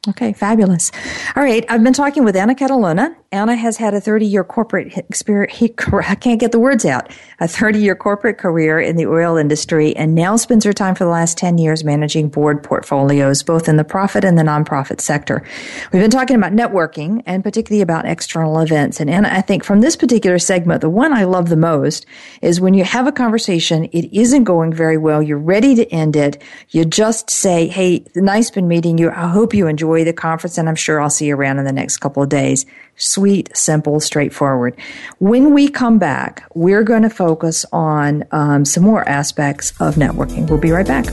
[0.09, 0.91] Okay, fabulous.
[1.35, 3.13] All right, I've been talking with Anna Catalano.
[3.33, 5.61] Anna has had a 30 year corporate experience.
[5.91, 7.11] I can't get the words out.
[7.41, 11.03] A 30 year corporate career in the oil industry and now spends her time for
[11.03, 15.43] the last 10 years managing board portfolios, both in the profit and the nonprofit sector.
[15.91, 19.01] We've been talking about networking and particularly about external events.
[19.01, 22.05] And Anna, I think from this particular segment, the one I love the most
[22.41, 25.21] is when you have a conversation, it isn't going very well.
[25.21, 26.41] You're ready to end it.
[26.69, 29.09] You just say, Hey, nice been meeting you.
[29.09, 29.67] I hope you
[29.97, 32.29] enjoy the conference and I'm sure I'll see you around in the next couple of
[32.29, 32.65] days.
[32.95, 34.75] Sweet, simple, straightforward.
[35.19, 40.49] When we come back, we're going to focus on um, some more aspects of networking.
[40.49, 41.05] We'll be right back.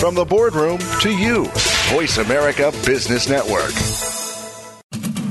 [0.00, 1.44] From the boardroom to you,
[1.92, 3.99] Voice America Business Network.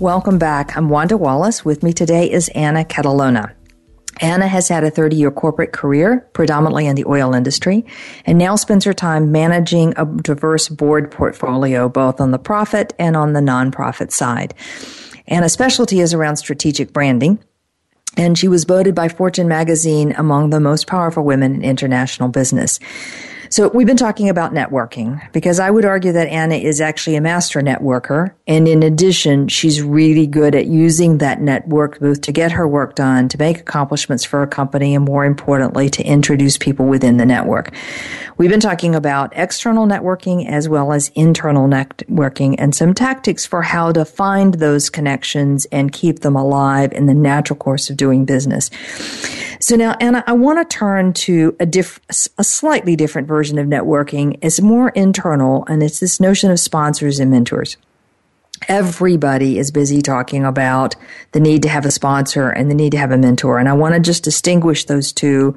[0.00, 0.76] Welcome back.
[0.76, 1.64] I'm Wanda Wallace.
[1.64, 3.54] With me today is Anna Catalano.
[4.20, 7.86] Anna has had a 30 year corporate career, predominantly in the oil industry,
[8.26, 13.16] and now spends her time managing a diverse board portfolio, both on the profit and
[13.16, 14.52] on the nonprofit side.
[15.28, 17.38] Anna's specialty is around strategic branding.
[18.18, 22.80] And she was voted by Fortune magazine among the most powerful women in international business.
[23.48, 27.20] So we've been talking about networking because I would argue that Anna is actually a
[27.20, 28.34] master networker.
[28.46, 32.94] And in addition, she's really good at using that network both to get her work
[32.94, 37.26] done, to make accomplishments for a company, and more importantly, to introduce people within the
[37.26, 37.72] network.
[38.36, 43.62] We've been talking about external networking as well as internal networking and some tactics for
[43.62, 48.24] how to find those connections and keep them alive in the natural course of doing
[48.24, 48.70] business.
[49.58, 53.66] So now, Anna, I want to turn to a diff- a slightly different version of
[53.66, 54.38] networking.
[54.42, 57.76] It's more internal and it's this notion of sponsors and mentors.
[58.68, 60.96] Everybody is busy talking about
[61.32, 63.58] the need to have a sponsor and the need to have a mentor.
[63.58, 65.56] And I want to just distinguish those two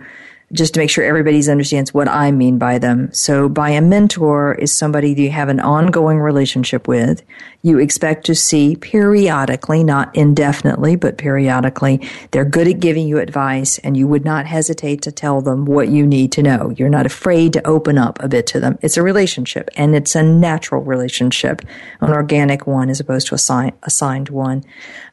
[0.54, 3.14] just to make sure everybody understands what I mean by them.
[3.14, 7.24] So by a mentor is somebody you have an ongoing relationship with.
[7.62, 12.02] You expect to see periodically, not indefinitely, but periodically.
[12.32, 15.90] They're good at giving you advice and you would not hesitate to tell them what
[15.90, 16.74] you need to know.
[16.78, 18.80] You're not afraid to open up a bit to them.
[18.82, 21.62] It's a relationship and it's a natural relationship,
[22.02, 24.64] an organic one as opposed to a assigned one.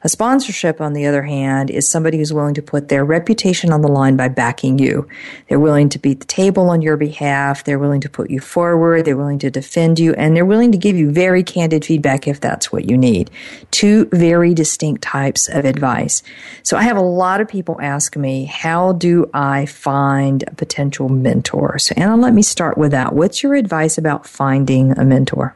[0.07, 3.81] A sponsorship, on the other hand, is somebody who's willing to put their reputation on
[3.81, 5.05] the line by backing you.
[5.49, 7.65] They're willing to beat the table on your behalf.
[7.65, 9.03] They're willing to put you forward.
[9.03, 12.39] They're willing to defend you and they're willing to give you very candid feedback if
[12.39, 13.29] that's what you need.
[13.71, 16.23] Two very distinct types of advice.
[16.63, 21.09] So I have a lot of people ask me, how do I find a potential
[21.09, 21.79] mentor?
[21.79, 23.11] So Anna, let me start with that.
[23.11, 25.53] What's your advice about finding a mentor?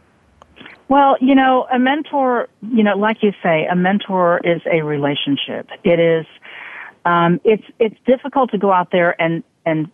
[0.91, 5.69] Well, you know, a mentor, you know, like you say, a mentor is a relationship.
[5.85, 6.25] It is,
[7.05, 9.89] um, it's, it's difficult to go out there and, and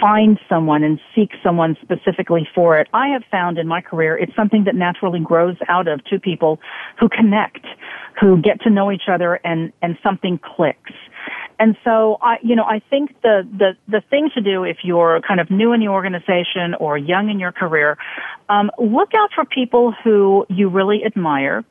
[0.00, 2.88] find someone and seek someone specifically for it.
[2.92, 6.58] I have found in my career it's something that naturally grows out of two people
[6.98, 7.64] who connect,
[8.20, 10.90] who get to know each other and, and something clicks.
[11.60, 15.20] And so I, you know, I think the, the, the thing to do if you're
[15.20, 17.98] kind of new in the organization or young in your career,
[18.48, 21.62] um, look out for people who you really admire.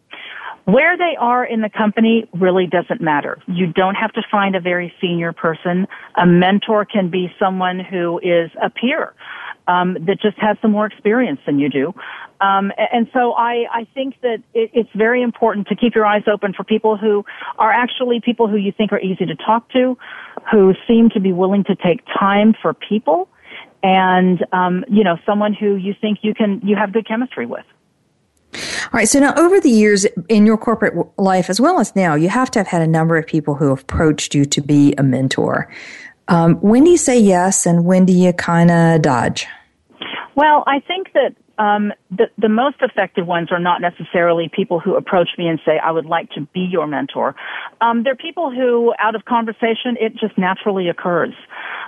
[0.66, 3.40] Where they are in the company really doesn't matter.
[3.48, 5.88] You don't have to find a very senior person.
[6.16, 9.16] A mentor can be someone who is a peer
[9.70, 11.94] um, that just has some more experience than you do.
[12.42, 16.24] Um, and so I, I think that it, it's very important to keep your eyes
[16.32, 17.24] open for people who
[17.60, 19.96] are actually people who you think are easy to talk to,
[20.52, 23.30] who seem to be willing to take time for people,
[23.84, 27.66] and um, you know someone who you think you can you have good chemistry with.
[28.54, 29.08] All right.
[29.08, 32.50] So now, over the years in your corporate life, as well as now, you have
[32.52, 35.72] to have had a number of people who have approached you to be a mentor.
[36.28, 39.46] Um, when do you say yes, and when do you kind of dodge?
[40.36, 44.96] Well, I think that um, the, the most effective ones are not necessarily people who
[44.96, 47.36] approach me and say, I would like to be your mentor.
[47.82, 51.34] Um, they're people who, out of conversation, it just naturally occurs.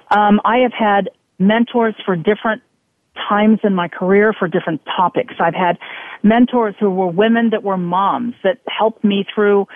[0.09, 2.61] Um, I have had mentors for different
[3.29, 5.35] times in my career for different topics.
[5.39, 5.77] I've had
[6.23, 9.67] mentors who were women that were moms that helped me through,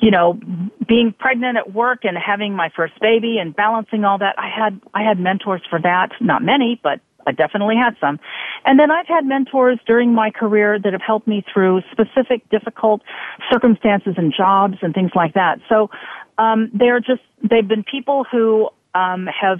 [0.00, 0.38] you know,
[0.86, 4.38] being pregnant at work and having my first baby and balancing all that.
[4.38, 6.10] I had, I had mentors for that.
[6.20, 8.18] Not many, but I definitely had some.
[8.64, 13.02] And then I've had mentors during my career that have helped me through specific difficult
[13.50, 15.58] circumstances and jobs and things like that.
[15.68, 15.90] So
[16.38, 19.58] um, they're just they've been people who um, have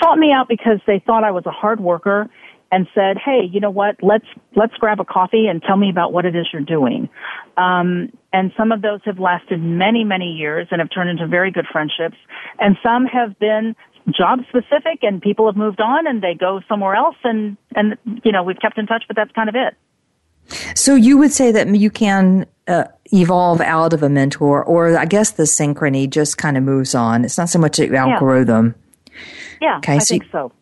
[0.00, 2.28] sought me out because they thought I was a hard worker
[2.70, 3.96] and said, "Hey, you know what?
[4.02, 4.24] Let's
[4.56, 7.08] let's grab a coffee and tell me about what it is you're doing."
[7.56, 11.50] Um, and some of those have lasted many, many years and have turned into very
[11.50, 12.16] good friendships.
[12.58, 13.76] And some have been
[14.10, 18.32] job specific and people have moved on and they go somewhere else and and you
[18.32, 19.76] know we've kept in touch but that's kind of it.
[20.76, 25.04] So you would say that you can uh, evolve out of a mentor or i
[25.04, 27.24] guess the synchrony just kind of moves on.
[27.24, 28.44] It's not so much that you outgrow yeah.
[28.44, 28.74] them
[29.60, 30.52] yeah okay, i so think so.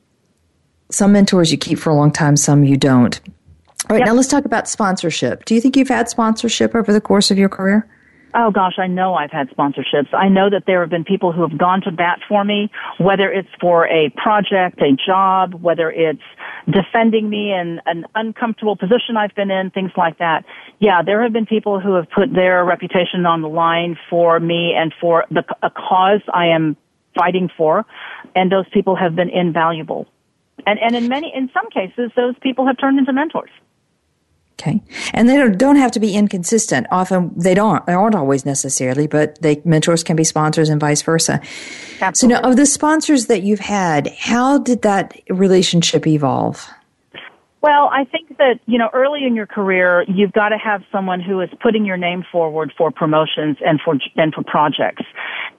[0.90, 3.20] Some mentors you keep for a long time some you don't.
[3.88, 4.08] All right yep.
[4.08, 5.44] now let's talk about sponsorship.
[5.44, 7.88] Do you think you've had sponsorship over the course of your career
[8.32, 10.14] Oh gosh, I know I've had sponsorships.
[10.14, 13.30] I know that there have been people who have gone to bat for me, whether
[13.30, 16.22] it's for a project, a job, whether it's
[16.70, 20.44] defending me in an uncomfortable position I've been in, things like that.
[20.78, 24.74] Yeah, there have been people who have put their reputation on the line for me
[24.76, 26.76] and for the, a cause I am
[27.16, 27.84] fighting for,
[28.36, 30.06] and those people have been invaluable.
[30.66, 33.50] And, and in many, in some cases, those people have turned into mentors.
[34.60, 34.82] Okay.
[35.14, 36.86] And they don't, don't have to be inconsistent.
[36.90, 41.00] Often they don't, they aren't always necessarily, but they, mentors can be sponsors and vice
[41.00, 41.40] versa.
[42.02, 42.36] Absolutely.
[42.36, 46.68] So now of the sponsors that you've had, how did that relationship evolve?
[47.62, 51.20] Well, I think that, you know, early in your career, you've got to have someone
[51.20, 55.04] who is putting your name forward for promotions and for, and for projects.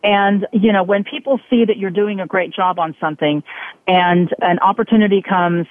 [0.04, 3.44] And, you know, when people see that you're doing a great job on something
[3.88, 5.68] and an opportunity comes,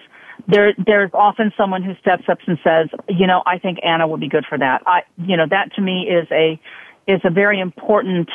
[0.46, 4.20] there, there's often someone who steps up and says, you know, I think Anna would
[4.20, 4.82] be good for that.
[4.86, 6.60] I, you know, that to me is a,
[7.06, 8.28] is a very important,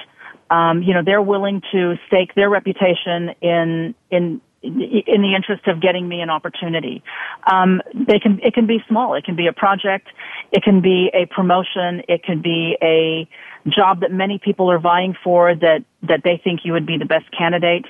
[0.49, 5.81] um, you know, they're willing to stake their reputation in, in, in the interest of
[5.81, 7.03] getting me an opportunity.
[7.51, 9.13] Um, they can, it can be small.
[9.13, 10.07] It can be a project.
[10.51, 12.01] It can be a promotion.
[12.07, 13.27] It can be a
[13.69, 17.05] job that many people are vying for that, that they think you would be the
[17.05, 17.85] best candidate.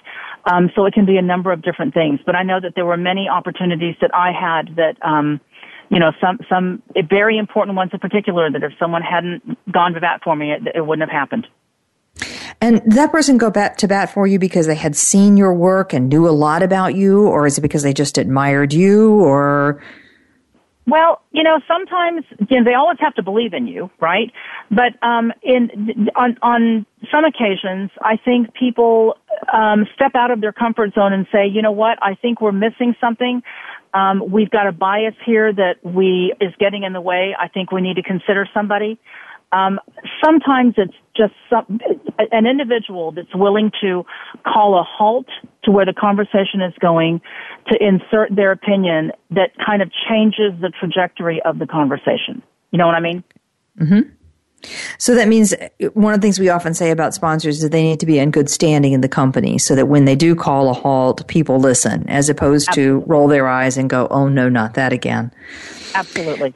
[0.45, 2.19] Um, so it can be a number of different things.
[2.26, 5.41] But I know that there were many opportunities that I had that, um,
[5.89, 10.01] you know, some, some very important ones in particular that if someone hadn't gone to
[10.01, 11.47] bat for me, it, it wouldn't have happened.
[12.62, 15.93] And that person go bat to bat for you because they had seen your work
[15.93, 19.82] and knew a lot about you, or is it because they just admired you, or?
[20.88, 24.32] Well, you know, sometimes you know, they always have to believe in you, right?
[24.70, 29.18] But um, in on on some occasions, I think people
[29.51, 32.51] um, step out of their comfort zone and say, you know what, I think we're
[32.51, 33.41] missing something.
[33.95, 37.36] Um, we've got a bias here that we is getting in the way.
[37.39, 38.99] I think we need to consider somebody.
[39.56, 39.80] Um,
[40.24, 41.80] sometimes it's just some,
[42.32, 44.03] an individual that's willing to
[44.43, 45.28] call a halt
[45.64, 47.22] to where the conversation is going
[47.72, 52.43] to insert their opinion that kind of changes the trajectory of the conversation.
[52.72, 53.24] You know what I mean?
[53.80, 54.10] Mm-hmm.
[54.97, 55.53] So that means
[55.93, 58.32] one of the things we often say about sponsors is they need to be in
[58.32, 62.10] good standing in the company so that when they do call a halt, people listen
[62.10, 63.01] as opposed Absolutely.
[63.01, 65.32] to roll their eyes and go, oh no, not that again.
[65.93, 66.53] Absolutely.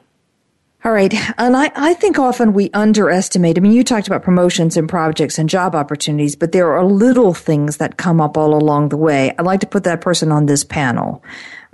[0.85, 1.13] All right.
[1.37, 3.57] And I, I think often we underestimate.
[3.57, 7.33] I mean, you talked about promotions and projects and job opportunities, but there are little
[7.33, 9.33] things that come up all along the way.
[9.37, 11.21] I'd like to put that person on this panel.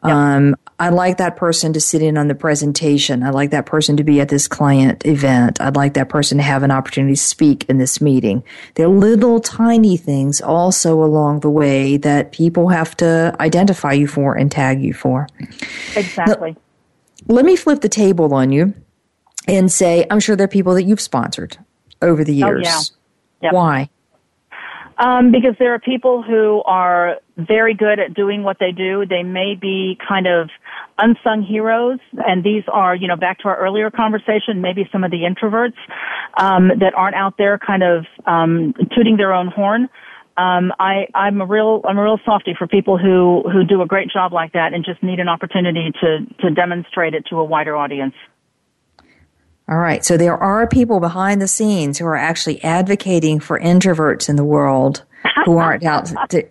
[0.04, 0.14] Yep.
[0.14, 3.22] Um, I like that person to sit in on the presentation.
[3.22, 5.62] I like that person to be at this client event.
[5.62, 8.44] I'd like that person to have an opportunity to speak in this meeting.
[8.74, 14.08] There are little tiny things also along the way that people have to identify you
[14.08, 15.28] for and tag you for.
[15.96, 16.58] Exactly.
[17.28, 18.74] Now, let me flip the table on you
[19.48, 21.58] and say, I'm sure there are people that you've sponsored
[22.02, 22.68] over the years.
[22.68, 22.82] Oh, yeah.
[23.42, 23.54] Yep.
[23.54, 23.90] Why?
[24.98, 29.06] Um, because there are people who are very good at doing what they do.
[29.06, 30.50] They may be kind of
[30.98, 35.12] unsung heroes, and these are, you know, back to our earlier conversation, maybe some of
[35.12, 35.76] the introverts
[36.38, 39.90] um, that aren't out there kind of um, tooting their own horn.
[40.38, 43.86] Um, I, I'm a real, I'm a real softy for people who who do a
[43.86, 47.44] great job like that and just need an opportunity to to demonstrate it to a
[47.44, 48.14] wider audience.
[49.68, 50.06] All right.
[50.06, 54.44] So there are people behind the scenes who are actually advocating for introverts in the
[54.44, 55.04] world
[55.46, 56.44] who aren't out to,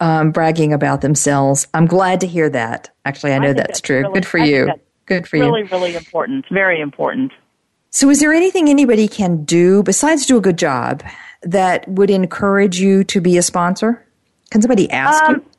[0.00, 1.66] um, bragging about themselves.
[1.72, 2.90] I'm glad to hear that.
[3.04, 4.00] Actually, I know I that's, that's, true.
[4.00, 4.68] Really, Good for you.
[5.06, 5.52] Good for really, you.
[5.52, 6.46] Really, really important.
[6.50, 7.32] Very important.
[7.90, 11.02] So, is there anything anybody can do besides do a good job
[11.42, 14.06] that would encourage you to be a sponsor?
[14.50, 15.49] Can somebody ask um, you?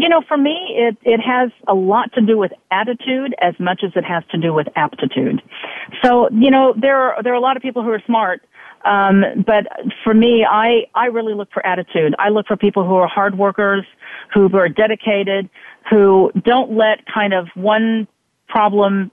[0.00, 3.82] You know, for me, it, it has a lot to do with attitude as much
[3.84, 5.42] as it has to do with aptitude.
[6.02, 8.40] So, you know, there are, there are a lot of people who are smart,
[8.86, 9.66] um, but
[10.02, 12.14] for me, I, I really look for attitude.
[12.18, 13.84] I look for people who are hard workers,
[14.32, 15.50] who are dedicated,
[15.90, 18.08] who don't let kind of one
[18.48, 19.10] problem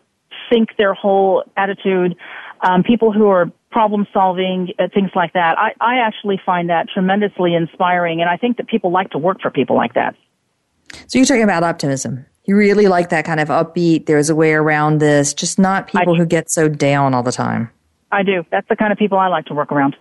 [0.50, 2.16] sink their whole attitude.
[2.62, 5.58] Um, people who are problem solving, uh, things like that.
[5.60, 9.42] I, I actually find that tremendously inspiring, and I think that people like to work
[9.42, 10.16] for people like that.
[11.08, 12.26] So you're talking about optimism.
[12.46, 16.16] You really like that kind of upbeat, there's a way around this, just not people
[16.16, 17.70] who get so down all the time.
[18.12, 18.46] I do.
[18.52, 19.98] That's the kind of people I like to work around.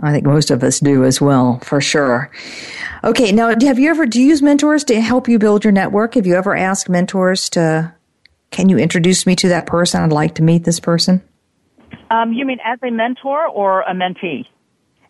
[0.00, 2.30] I think most of us do as well, for sure.
[3.02, 6.14] Okay, now have you ever do you use mentors to help you build your network?
[6.14, 7.94] Have you ever asked mentors to
[8.50, 10.02] can you introduce me to that person?
[10.02, 11.22] I'd like to meet this person.
[12.10, 14.46] Um, you mean as a mentor or a mentee?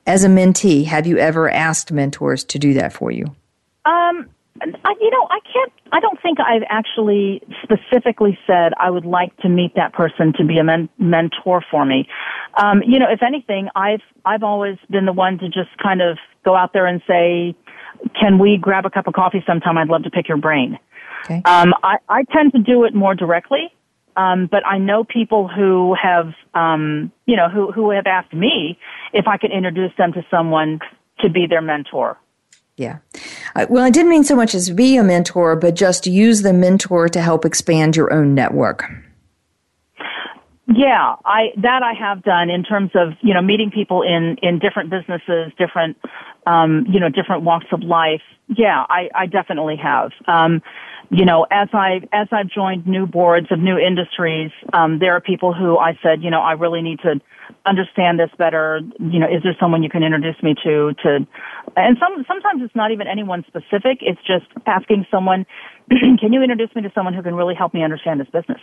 [0.07, 3.27] As a mentee, have you ever asked mentors to do that for you?
[3.85, 4.29] Um,
[4.63, 5.73] I, you know, I can't.
[5.93, 10.45] I don't think I've actually specifically said I would like to meet that person to
[10.45, 12.09] be a men- mentor for me.
[12.61, 16.19] Um, you know, if anything, I've I've always been the one to just kind of
[16.45, 17.55] go out there and say,
[18.19, 19.79] "Can we grab a cup of coffee sometime?
[19.79, 20.79] I'd love to pick your brain."
[21.25, 21.43] Okay.
[21.45, 23.73] Um, I, I tend to do it more directly,
[24.17, 28.79] um, but I know people who have, um, you know, who who have asked me
[29.13, 30.81] if I could introduce them to someone
[31.21, 32.19] to be their mentor.
[32.77, 32.99] Yeah.
[33.69, 37.09] Well, I didn't mean so much as be a mentor, but just use the mentor
[37.09, 38.85] to help expand your own network.
[40.67, 44.59] Yeah, I that I have done in terms of you know meeting people in in
[44.59, 45.97] different businesses, different
[46.47, 48.21] um, you know different walks of life.
[48.49, 50.11] Yeah, I, I definitely have.
[50.27, 50.63] Um,
[51.11, 55.23] you know, as I as I've joined new boards of new industries, um, there are
[55.23, 57.15] people who I said, you know, I really need to
[57.67, 58.81] understand this better.
[58.99, 60.95] You know, is there someone you can introduce me to?
[61.03, 61.27] To,
[61.77, 63.99] and some sometimes it's not even anyone specific.
[64.01, 65.47] It's just asking someone,
[65.91, 68.61] can you introduce me to someone who can really help me understand this business?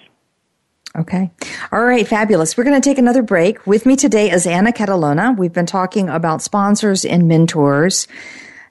[0.98, 1.30] Okay.
[1.74, 2.08] All right.
[2.08, 2.56] Fabulous.
[2.56, 3.68] We're going to take another break.
[3.68, 5.38] With me today is Anna Catalano.
[5.38, 8.08] We've been talking about sponsors and mentors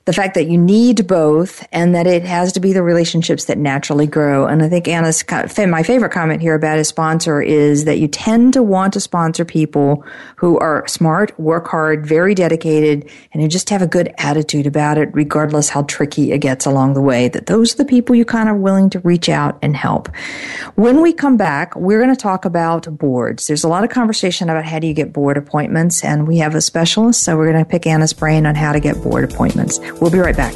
[0.06, 3.56] the fact that you need both and that it has to be the relationships that
[3.56, 4.46] naturally grow.
[4.46, 5.24] And I think Anna's,
[5.66, 9.46] my favorite comment here about a sponsor is that you tend to want to sponsor
[9.46, 10.04] people
[10.36, 14.98] who are smart, work hard, very dedicated, and who just have a good attitude about
[14.98, 17.28] it, regardless how tricky it gets along the way.
[17.28, 20.14] That those are the people you kind of willing to reach out and help.
[20.74, 23.46] When we come back, we're going to talk about boards.
[23.46, 26.54] There's a lot of conversation about how do you get board appointments, and we have
[26.54, 29.80] a specialist, so we're going to pick Anna's brain on how to get board appointments.
[30.00, 30.54] We'll be right back.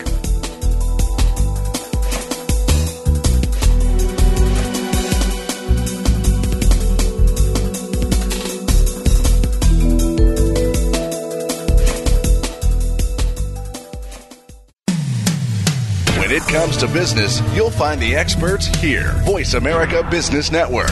[16.19, 19.13] When it comes to business, you'll find the experts here.
[19.25, 20.91] Voice America Business Network.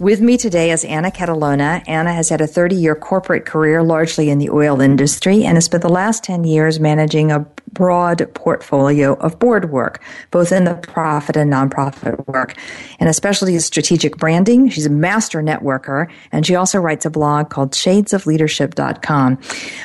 [0.00, 1.80] With me today is Anna Catalano.
[1.86, 5.66] Anna has had a 30 year corporate career largely in the oil industry and has
[5.66, 10.74] spent the last 10 years managing a broad portfolio of board work, both in the
[10.74, 12.56] profit and nonprofit work.
[12.98, 14.68] And especially strategic branding.
[14.68, 19.38] She's a master networker and she also writes a blog called shadesofleadership.com.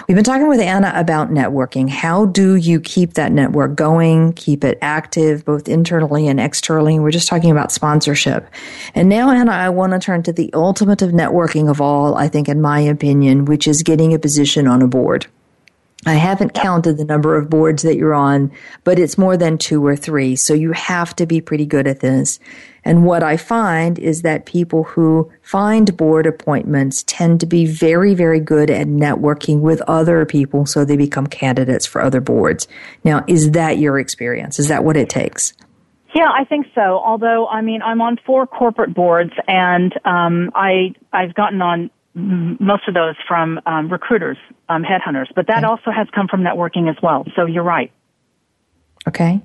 [0.07, 1.88] We've been talking with Anna about networking.
[1.88, 6.99] How do you keep that network going, keep it active, both internally and externally?
[6.99, 8.47] We're just talking about sponsorship.
[8.95, 12.28] And now, Anna, I want to turn to the ultimate of networking of all, I
[12.28, 15.28] think, in my opinion, which is getting a position on a board.
[16.06, 18.54] I haven't counted the number of boards that you're on,
[18.86, 20.38] but it's more than two or three.
[20.38, 22.39] So you have to be pretty good at this.
[22.86, 28.16] And what I find is that people who find board appointments tend to be very,
[28.16, 32.70] very good at networking with other people so they become candidates for other boards.
[33.04, 34.58] Now, is that your experience?
[34.58, 35.54] Is that what it takes?
[36.16, 36.82] Yeah, I think so.
[36.82, 42.88] Although, I mean, I'm on four corporate boards, and um, I I've gotten on most
[42.88, 44.38] of those from um, recruiters,
[44.68, 45.68] um, headhunters, but that okay.
[45.68, 47.26] also has come from networking as well.
[47.36, 47.91] So you're right.
[49.07, 49.41] Okay.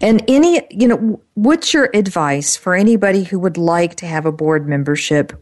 [0.00, 4.32] And any, you know, what's your advice for anybody who would like to have a
[4.32, 5.32] board membership?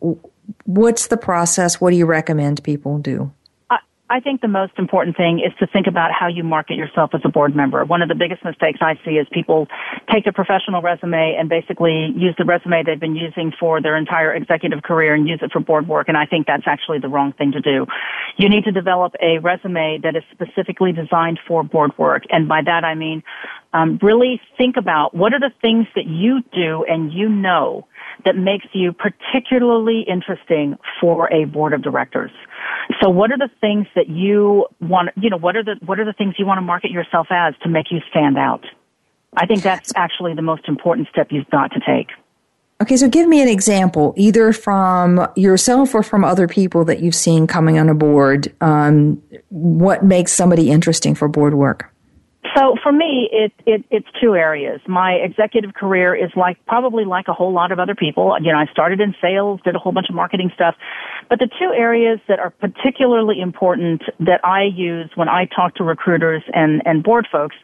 [0.64, 1.80] What's the process?
[1.80, 3.32] What do you recommend people do?
[4.10, 7.20] I think the most important thing is to think about how you market yourself as
[7.24, 7.84] a board member.
[7.84, 9.68] One of the biggest mistakes I see is people
[10.12, 14.34] take a professional resume and basically use the resume they've been using for their entire
[14.34, 16.08] executive career and use it for board work.
[16.08, 17.86] And I think that's actually the wrong thing to do.
[18.36, 22.24] You need to develop a resume that is specifically designed for board work.
[22.30, 23.22] And by that I mean,
[23.72, 27.86] um, really think about what are the things that you do and you know
[28.24, 32.30] that makes you particularly interesting for a board of directors.
[33.00, 36.04] So what are the things that you want, you know, what are the, what are
[36.04, 38.64] the things you want to market yourself as to make you stand out?
[39.36, 42.08] I think that's actually the most important step you've got to take.
[42.82, 47.14] Okay, so give me an example, either from yourself or from other people that you've
[47.14, 48.52] seen coming on a board.
[48.62, 51.92] Um, what makes somebody interesting for board work?
[52.56, 54.80] So for me, it, it, it's two areas.
[54.88, 58.36] My executive career is like probably like a whole lot of other people.
[58.40, 60.74] You know, I started in sales, did a whole bunch of marketing stuff,
[61.30, 65.84] but the two areas that are particularly important that I use when I talk to
[65.84, 67.54] recruiters and, and board folks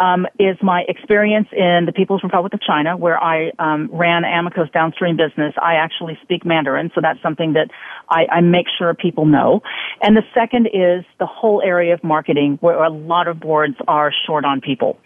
[0.00, 4.70] um, is my experience in the People's Republic of China, where I um, ran Amoco's
[4.70, 5.52] downstream business.
[5.60, 7.68] I actually speak Mandarin, so that's something that
[8.08, 9.60] I, I make sure people know.
[10.00, 14.10] And the second is the whole area of marketing, where a lot of boards are
[14.26, 14.96] short on people.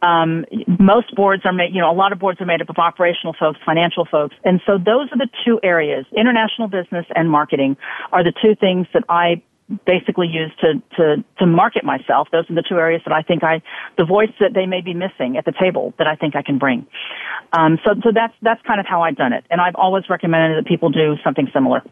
[0.00, 0.44] Um,
[0.78, 3.34] most boards are made, you know, a lot of boards are made up of operational
[3.36, 7.47] folks, financial folks, and so those are the two areas: international business and marketing
[8.12, 9.42] are the two things that I
[9.84, 12.28] basically use to, to, to market myself.
[12.32, 13.62] Those are the two areas that I think I,
[13.98, 16.58] the voice that they may be missing at the table that I think I can
[16.58, 16.86] bring.
[17.52, 19.44] Um, so, so that's, that's kind of how I've done it.
[19.50, 21.82] And I've always recommended that people do something similar.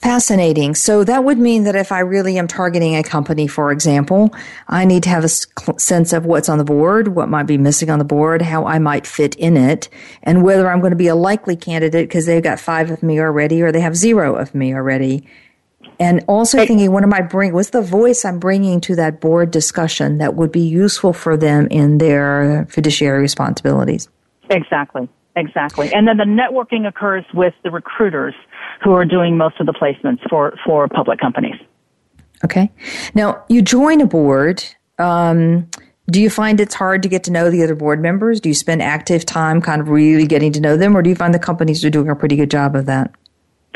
[0.00, 0.74] Fascinating.
[0.74, 4.34] So that would mean that if I really am targeting a company, for example,
[4.68, 7.90] I need to have a sense of what's on the board, what might be missing
[7.90, 9.88] on the board, how I might fit in it,
[10.22, 13.18] and whether I'm going to be a likely candidate because they've got five of me
[13.18, 15.26] already or they have zero of me already.
[15.98, 17.54] And also thinking, what am I bringing?
[17.54, 21.68] What's the voice I'm bringing to that board discussion that would be useful for them
[21.68, 24.08] in their fiduciary responsibilities?
[24.50, 25.08] Exactly.
[25.36, 25.92] Exactly.
[25.92, 28.34] And then the networking occurs with the recruiters
[28.82, 31.56] who are doing most of the placements for, for public companies.
[32.44, 32.70] Okay.
[33.14, 34.64] Now, you join a board.
[34.98, 35.70] Um,
[36.10, 38.40] do you find it's hard to get to know the other board members?
[38.40, 41.16] Do you spend active time kind of really getting to know them, or do you
[41.16, 43.10] find the companies are doing a pretty good job of that?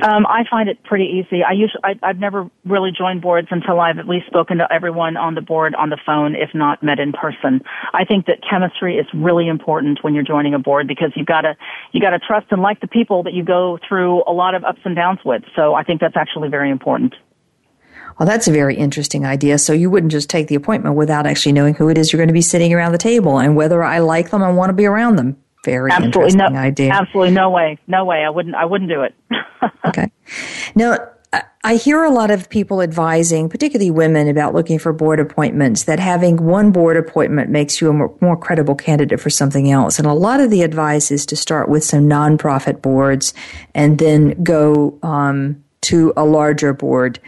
[0.02, 1.42] Um, I find it pretty easy.
[1.42, 5.16] I usually, I, I've never really joined boards until I've at least spoken to everyone
[5.16, 7.62] on the board on the phone, if not met in person.
[7.92, 11.42] I think that chemistry is really important when you're joining a board because you've got
[11.42, 11.56] to,
[11.92, 14.64] you got to trust and like the people that you go through a lot of
[14.64, 15.42] ups and downs with.
[15.56, 17.14] So I think that's actually very important.
[18.18, 19.58] Well, that's a very interesting idea.
[19.58, 22.28] So you wouldn't just take the appointment without actually knowing who it is you're going
[22.28, 24.86] to be sitting around the table and whether I like them and want to be
[24.86, 25.36] around them.
[25.64, 26.92] Very absolutely interesting no, idea.
[26.92, 28.24] Absolutely no way, no way.
[28.24, 28.54] I wouldn't.
[28.54, 29.14] I wouldn't do it.
[29.86, 30.10] okay.
[30.74, 30.96] Now,
[31.62, 36.00] I hear a lot of people advising, particularly women, about looking for board appointments, that
[36.00, 39.98] having one board appointment makes you a more, more, credible candidate for something else.
[39.98, 43.34] And a lot of the advice is to start with some nonprofit boards
[43.74, 47.20] and then go um, to a larger board.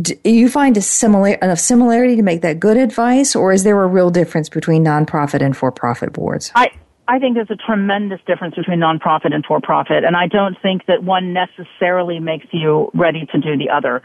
[0.00, 3.80] Do you find a similar enough similarity to make that good advice, or is there
[3.80, 6.52] a real difference between nonprofit and for-profit boards?
[6.54, 6.70] I
[7.10, 11.02] I think there's a tremendous difference between nonprofit and for-profit, and I don't think that
[11.02, 14.00] one necessarily makes you ready to do the other.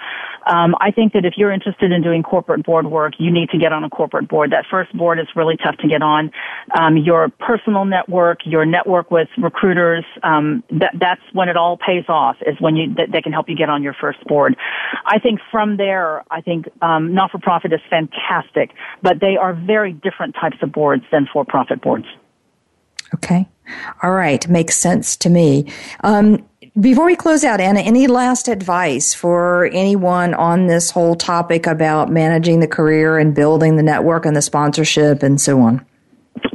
[0.47, 3.59] Um, I think that if you're interested in doing corporate board work, you need to
[3.59, 4.53] get on a corporate board.
[4.53, 6.31] That first board is really tough to get on.
[6.75, 12.05] Um, your personal network, your network with recruiters, um, that, that's when it all pays
[12.09, 12.37] off.
[12.41, 14.55] Is when you that they can help you get on your first board.
[15.05, 18.71] I think from there, I think um, not-for-profit is fantastic,
[19.03, 22.07] but they are very different types of boards than for-profit boards.
[23.15, 23.47] Okay.
[24.03, 24.47] All right.
[24.47, 25.71] Makes sense to me.
[26.03, 26.45] Um,
[26.79, 32.11] before we close out, Anna, any last advice for anyone on this whole topic about
[32.11, 35.85] managing the career and building the network and the sponsorship and so on?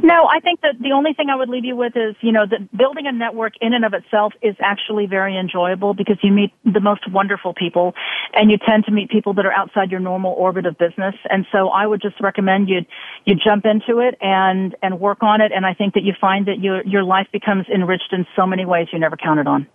[0.03, 2.45] No, I think that the only thing I would leave you with is, you know,
[2.49, 6.53] that building a network in and of itself is actually very enjoyable because you meet
[6.63, 7.93] the most wonderful people
[8.33, 11.15] and you tend to meet people that are outside your normal orbit of business.
[11.29, 12.81] And so I would just recommend you,
[13.25, 15.51] you jump into it and, and work on it.
[15.51, 18.65] And I think that you find that your, your life becomes enriched in so many
[18.65, 19.67] ways you never counted on.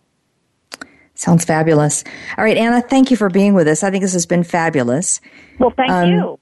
[1.15, 2.05] Sounds fabulous.
[2.37, 3.83] All right, Anna, thank you for being with us.
[3.83, 5.21] I think this has been fabulous.
[5.59, 6.39] Well, thank um, you.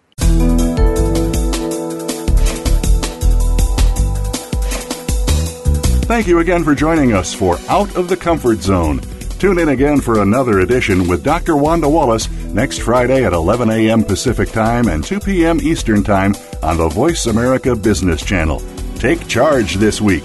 [6.10, 9.00] Thank you again for joining us for Out of the Comfort Zone.
[9.38, 11.56] Tune in again for another edition with Dr.
[11.56, 14.02] Wanda Wallace next Friday at 11 a.m.
[14.02, 15.60] Pacific Time and 2 p.m.
[15.60, 18.60] Eastern Time on the Voice America Business Channel.
[18.96, 20.24] Take charge this week.